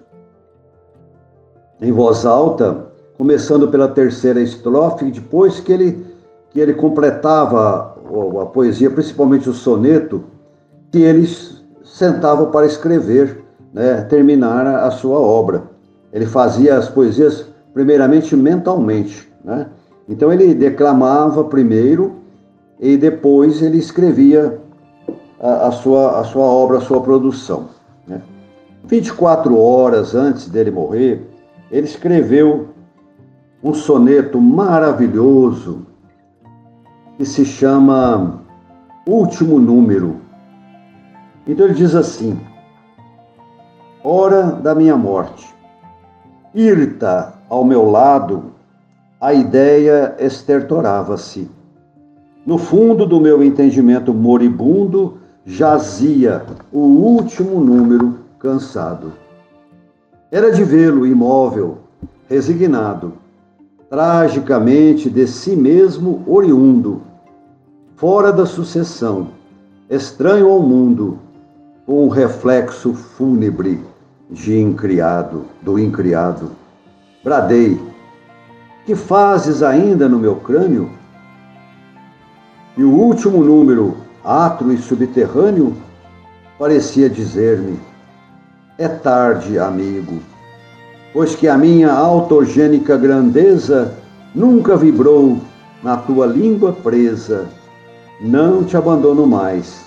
em 1.80 1.92
voz 1.92 2.24
alta, 2.24 2.86
começando 3.18 3.68
pela 3.68 3.88
terceira 3.88 4.40
estrofe, 4.40 5.10
depois 5.10 5.60
que 5.60 5.72
ele, 5.72 6.06
que 6.50 6.60
ele 6.60 6.74
completava 6.74 7.94
a 8.40 8.46
poesia, 8.46 8.90
principalmente 8.90 9.48
o 9.48 9.52
soneto, 9.52 10.24
que 10.90 11.02
ele 11.02 11.28
sentava 11.84 12.46
para 12.46 12.66
escrever 12.66 13.44
né, 13.76 14.00
terminar 14.08 14.66
a 14.66 14.90
sua 14.90 15.18
obra. 15.18 15.64
Ele 16.10 16.24
fazia 16.24 16.78
as 16.78 16.88
poesias 16.88 17.46
primeiramente 17.74 18.34
mentalmente. 18.34 19.30
Né? 19.44 19.66
Então 20.08 20.32
ele 20.32 20.54
declamava 20.54 21.44
primeiro 21.44 22.14
e 22.80 22.96
depois 22.96 23.60
ele 23.60 23.76
escrevia 23.76 24.58
a, 25.38 25.66
a 25.68 25.72
sua, 25.72 26.20
a 26.20 26.24
sua 26.24 26.44
obra, 26.44 26.78
a 26.78 26.80
sua 26.80 27.02
produção. 27.02 27.68
Né? 28.08 28.22
24 28.86 29.60
horas 29.60 30.14
antes 30.14 30.48
dele 30.48 30.70
morrer, 30.70 31.28
ele 31.70 31.86
escreveu 31.86 32.68
um 33.62 33.74
soneto 33.74 34.40
maravilhoso 34.40 35.86
que 37.18 37.26
se 37.26 37.44
chama 37.44 38.40
Último 39.06 39.58
Número. 39.58 40.16
Então 41.46 41.66
ele 41.66 41.74
diz 41.74 41.94
assim: 41.94 42.40
hora 44.08 44.52
da 44.62 44.72
minha 44.72 44.96
morte. 44.96 45.52
Irta 46.54 47.34
ao 47.48 47.64
meu 47.64 47.90
lado, 47.90 48.52
a 49.20 49.34
ideia 49.34 50.14
estertorava-se. 50.20 51.50
No 52.46 52.56
fundo 52.56 53.04
do 53.04 53.20
meu 53.20 53.42
entendimento 53.42 54.14
moribundo 54.14 55.18
jazia 55.44 56.46
o 56.72 56.78
último 56.78 57.58
número 57.58 58.20
cansado. 58.38 59.12
Era 60.30 60.52
de 60.52 60.62
vê-lo 60.62 61.04
imóvel, 61.04 61.78
resignado, 62.28 63.14
tragicamente 63.90 65.10
de 65.10 65.26
si 65.26 65.56
mesmo 65.56 66.22
oriundo, 66.28 67.02
fora 67.96 68.32
da 68.32 68.46
sucessão, 68.46 69.30
estranho 69.90 70.48
ao 70.48 70.60
mundo, 70.60 71.18
com 71.84 72.04
um 72.04 72.08
reflexo 72.08 72.94
fúnebre 72.94 73.80
de 74.30 74.58
incriado, 74.58 75.44
do 75.62 75.78
incriado. 75.78 76.52
Bradei: 77.22 77.80
Que 78.84 78.94
fazes 78.94 79.62
ainda 79.62 80.08
no 80.08 80.18
meu 80.18 80.36
crânio? 80.36 80.90
E 82.76 82.84
o 82.84 82.90
último 82.90 83.42
número, 83.42 83.96
atro 84.24 84.72
e 84.72 84.78
subterrâneo, 84.78 85.74
parecia 86.58 87.08
dizer-me: 87.08 87.78
É 88.76 88.88
tarde, 88.88 89.58
amigo, 89.58 90.20
pois 91.12 91.34
que 91.34 91.48
a 91.48 91.56
minha 91.56 91.92
autogênica 91.92 92.96
grandeza 92.96 93.94
nunca 94.34 94.76
vibrou 94.76 95.40
na 95.82 95.96
tua 95.96 96.26
língua 96.26 96.72
presa. 96.72 97.46
Não 98.20 98.64
te 98.64 98.76
abandono 98.76 99.26
mais, 99.26 99.84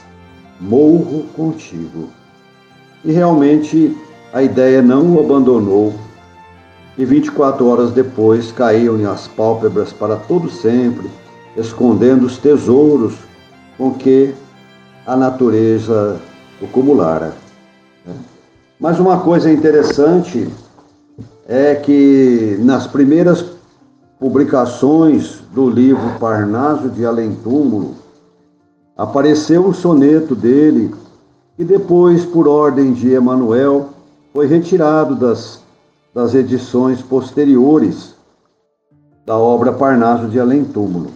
morro 0.59 1.25
contigo. 1.35 2.09
E 3.03 3.11
realmente 3.11 3.97
a 4.33 4.43
ideia 4.43 4.81
não 4.81 5.15
o 5.15 5.19
abandonou 5.19 5.93
e 6.97 7.05
24 7.05 7.65
horas 7.65 7.91
depois 7.91 8.51
caíam-lhe 8.51 9.05
as 9.05 9.27
pálpebras 9.27 9.93
para 9.93 10.15
todo 10.15 10.49
sempre, 10.49 11.09
escondendo 11.55 12.25
os 12.25 12.37
tesouros 12.37 13.15
com 13.77 13.93
que 13.93 14.33
a 15.05 15.15
natureza 15.15 16.19
o 16.61 16.67
cumulara. 16.67 17.33
Né? 18.05 18.13
Mas 18.79 18.99
uma 18.99 19.19
coisa 19.21 19.51
interessante 19.51 20.47
é 21.47 21.73
que 21.75 22.57
nas 22.59 22.85
primeiras 22.85 23.45
publicações 24.19 25.39
do 25.53 25.69
livro 25.69 26.19
Parnaso 26.19 26.89
de 26.89 27.05
Além 27.05 27.33
Túmulo, 27.35 27.95
apareceu 28.97 29.65
o 29.65 29.73
soneto 29.73 30.35
dele 30.35 30.93
e 31.57 31.63
depois, 31.63 32.25
por 32.25 32.47
ordem 32.47 32.91
de 32.91 33.13
Emanuel, 33.13 33.89
foi 34.33 34.47
retirado 34.47 35.15
das, 35.15 35.61
das 36.13 36.33
edições 36.33 37.01
posteriores 37.01 38.15
da 39.25 39.37
obra 39.37 39.71
Parnaso 39.71 40.27
de 40.27 40.39
Além 40.39 40.63
Túmulo. 40.63 41.11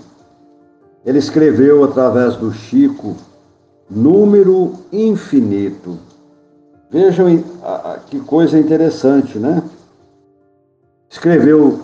Ele 1.05 1.19
escreveu 1.19 1.83
através 1.83 2.35
do 2.35 2.53
Chico 2.53 3.15
número 3.89 4.73
infinito. 4.91 5.97
Vejam 6.89 7.43
que 8.07 8.19
coisa 8.19 8.57
interessante, 8.57 9.37
né? 9.37 9.63
Escreveu 11.09 11.81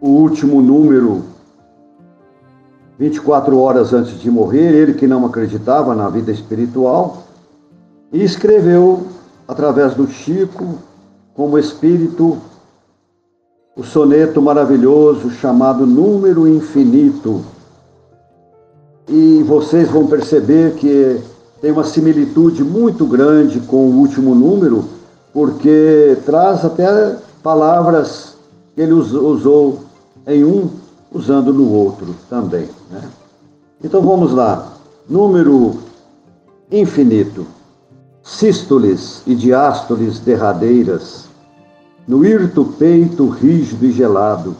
o 0.00 0.08
último 0.08 0.60
número 0.60 1.24
24 2.98 3.58
horas 3.58 3.92
antes 3.92 4.20
de 4.20 4.30
morrer, 4.30 4.72
ele 4.74 4.94
que 4.94 5.06
não 5.06 5.24
acreditava 5.24 5.94
na 5.94 6.08
vida 6.08 6.30
espiritual, 6.30 7.24
e 8.12 8.22
escreveu 8.22 9.06
através 9.46 9.94
do 9.94 10.06
Chico, 10.06 10.78
como 11.34 11.58
espírito, 11.58 12.38
o 13.76 13.82
soneto 13.82 14.40
maravilhoso 14.42 15.30
chamado 15.30 15.86
Número 15.86 16.46
Infinito. 16.46 17.42
E 19.08 19.42
vocês 19.42 19.90
vão 19.90 20.06
perceber 20.06 20.74
que 20.74 21.20
tem 21.60 21.70
uma 21.70 21.84
similitude 21.84 22.62
muito 22.62 23.06
grande 23.06 23.60
com 23.60 23.86
o 23.86 23.98
último 23.98 24.34
número, 24.34 24.84
porque 25.32 26.16
traz 26.26 26.64
até 26.64 27.16
palavras 27.42 28.36
que 28.74 28.80
ele 28.80 28.92
usou 28.92 29.80
em 30.26 30.44
um, 30.44 30.68
usando 31.12 31.52
no 31.52 31.70
outro 31.72 32.14
também. 32.28 32.68
Né? 32.90 33.02
Então 33.82 34.02
vamos 34.02 34.32
lá. 34.32 34.72
Número 35.08 35.78
infinito. 36.70 37.46
Sístoles 38.22 39.20
e 39.26 39.34
diástoles 39.34 40.20
derradeiras, 40.20 41.24
no 42.06 42.24
hirto 42.24 42.64
peito 42.78 43.28
rígido 43.28 43.84
e 43.84 43.90
gelado, 43.90 44.54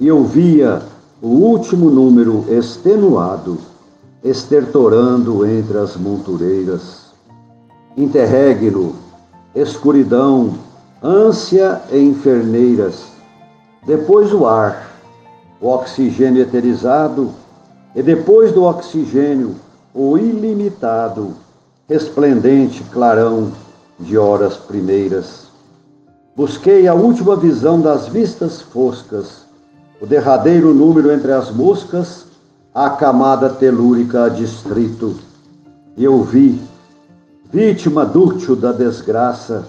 e 0.00 0.08
eu 0.08 0.24
via 0.24 0.82
o 1.22 1.28
último 1.28 1.90
número 1.90 2.44
extenuado, 2.48 3.58
estertorando 4.24 5.46
entre 5.46 5.78
as 5.78 5.96
montureiras. 5.96 7.10
Interregno, 7.96 8.96
escuridão, 9.54 10.54
ânsia 11.00 11.80
e 11.92 11.98
inferneiras, 11.98 13.04
depois 13.86 14.32
o 14.34 14.44
ar, 14.44 14.90
o 15.60 15.68
oxigênio 15.68 16.42
eterizado, 16.42 17.30
e 17.94 18.02
depois 18.02 18.50
do 18.52 18.64
oxigênio, 18.64 19.54
o 19.94 20.18
ilimitado, 20.18 21.34
resplendente 21.90 22.84
clarão 22.84 23.50
de 23.98 24.16
horas 24.16 24.56
primeiras. 24.56 25.48
Busquei 26.36 26.86
a 26.86 26.94
última 26.94 27.34
visão 27.34 27.80
das 27.80 28.06
vistas 28.06 28.62
foscas, 28.62 29.44
o 30.00 30.06
derradeiro 30.06 30.72
número 30.72 31.10
entre 31.10 31.32
as 31.32 31.50
moscas, 31.50 32.26
a 32.72 32.90
camada 32.90 33.50
telúrica 33.50 34.30
distrito, 34.30 35.16
e 35.96 36.04
eu 36.04 36.22
vi, 36.22 36.62
vítima 37.52 38.06
dúctil 38.06 38.54
da 38.54 38.70
desgraça, 38.70 39.66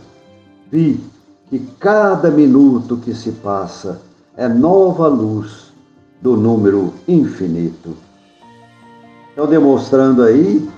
vi 0.71 1.03
que 1.49 1.57
cada 1.79 2.29
minuto 2.29 2.97
que 2.97 3.15
se 3.15 3.31
passa 3.31 3.99
é 4.37 4.47
nova 4.47 5.07
luz 5.07 5.73
do 6.21 6.37
número 6.37 6.93
infinito. 7.07 7.95
Então, 9.33 9.47
demonstrando 9.47 10.21
aí, 10.21 10.69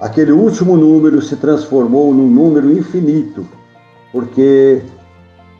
aquele 0.00 0.32
último 0.32 0.76
número 0.76 1.20
se 1.20 1.36
transformou 1.36 2.14
num 2.14 2.28
número 2.28 2.72
infinito, 2.72 3.46
porque 4.10 4.82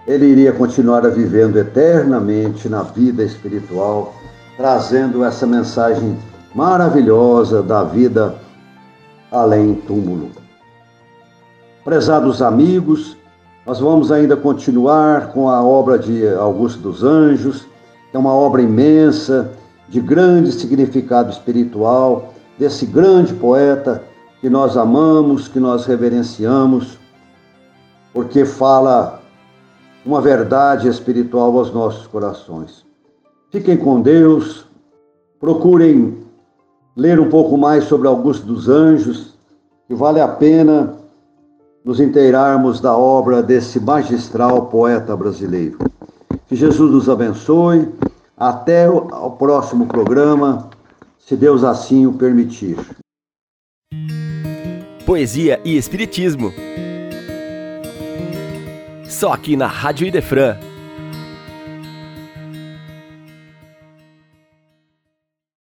ele 0.06 0.26
iria 0.26 0.52
continuar 0.52 1.02
vivendo 1.10 1.58
eternamente 1.58 2.68
na 2.68 2.82
vida 2.82 3.22
espiritual, 3.22 4.14
trazendo 4.56 5.22
essa 5.22 5.46
mensagem 5.46 6.16
maravilhosa 6.54 7.62
da 7.62 7.84
vida 7.84 8.34
além 9.30 9.74
túmulo. 9.74 10.30
Prezados 11.84 12.42
amigos, 12.42 13.16
nós 13.66 13.78
vamos 13.78 14.10
ainda 14.10 14.36
continuar 14.36 15.28
com 15.32 15.48
a 15.48 15.62
obra 15.62 15.98
de 15.98 16.26
Augusto 16.28 16.80
dos 16.80 17.04
Anjos, 17.04 17.66
que 18.10 18.16
é 18.16 18.18
uma 18.18 18.34
obra 18.34 18.62
imensa, 18.62 19.52
de 19.88 20.00
grande 20.00 20.52
significado 20.52 21.30
espiritual, 21.30 22.32
desse 22.58 22.86
grande 22.86 23.34
poeta 23.34 24.02
que 24.40 24.48
nós 24.48 24.76
amamos, 24.76 25.48
que 25.48 25.60
nós 25.60 25.84
reverenciamos, 25.84 26.98
porque 28.12 28.44
fala 28.44 29.20
uma 30.04 30.20
verdade 30.20 30.88
espiritual 30.88 31.56
aos 31.58 31.72
nossos 31.72 32.06
corações. 32.06 32.84
Fiquem 33.50 33.76
com 33.76 34.00
Deus, 34.00 34.66
procurem 35.38 36.18
ler 36.96 37.20
um 37.20 37.28
pouco 37.28 37.56
mais 37.56 37.84
sobre 37.84 38.08
Augusto 38.08 38.46
dos 38.46 38.68
Anjos, 38.68 39.34
que 39.86 39.94
vale 39.94 40.20
a 40.20 40.28
pena 40.28 40.94
nos 41.84 42.00
inteirarmos 42.00 42.80
da 42.80 42.96
obra 42.96 43.42
desse 43.42 43.80
magistral 43.80 44.66
poeta 44.66 45.16
brasileiro. 45.16 45.78
Que 46.46 46.56
Jesus 46.56 46.90
nos 46.90 47.08
abençoe. 47.08 47.88
Até 48.36 48.88
o 48.88 49.30
próximo 49.32 49.86
programa, 49.86 50.70
se 51.18 51.36
Deus 51.36 51.62
assim 51.62 52.06
o 52.06 52.14
permitir. 52.14 52.76
Poesia 55.10 55.60
e 55.64 55.76
Espiritismo. 55.76 56.54
Só 59.08 59.32
aqui 59.32 59.56
na 59.56 59.66
Rádio 59.66 60.06
Idefran 60.06 60.56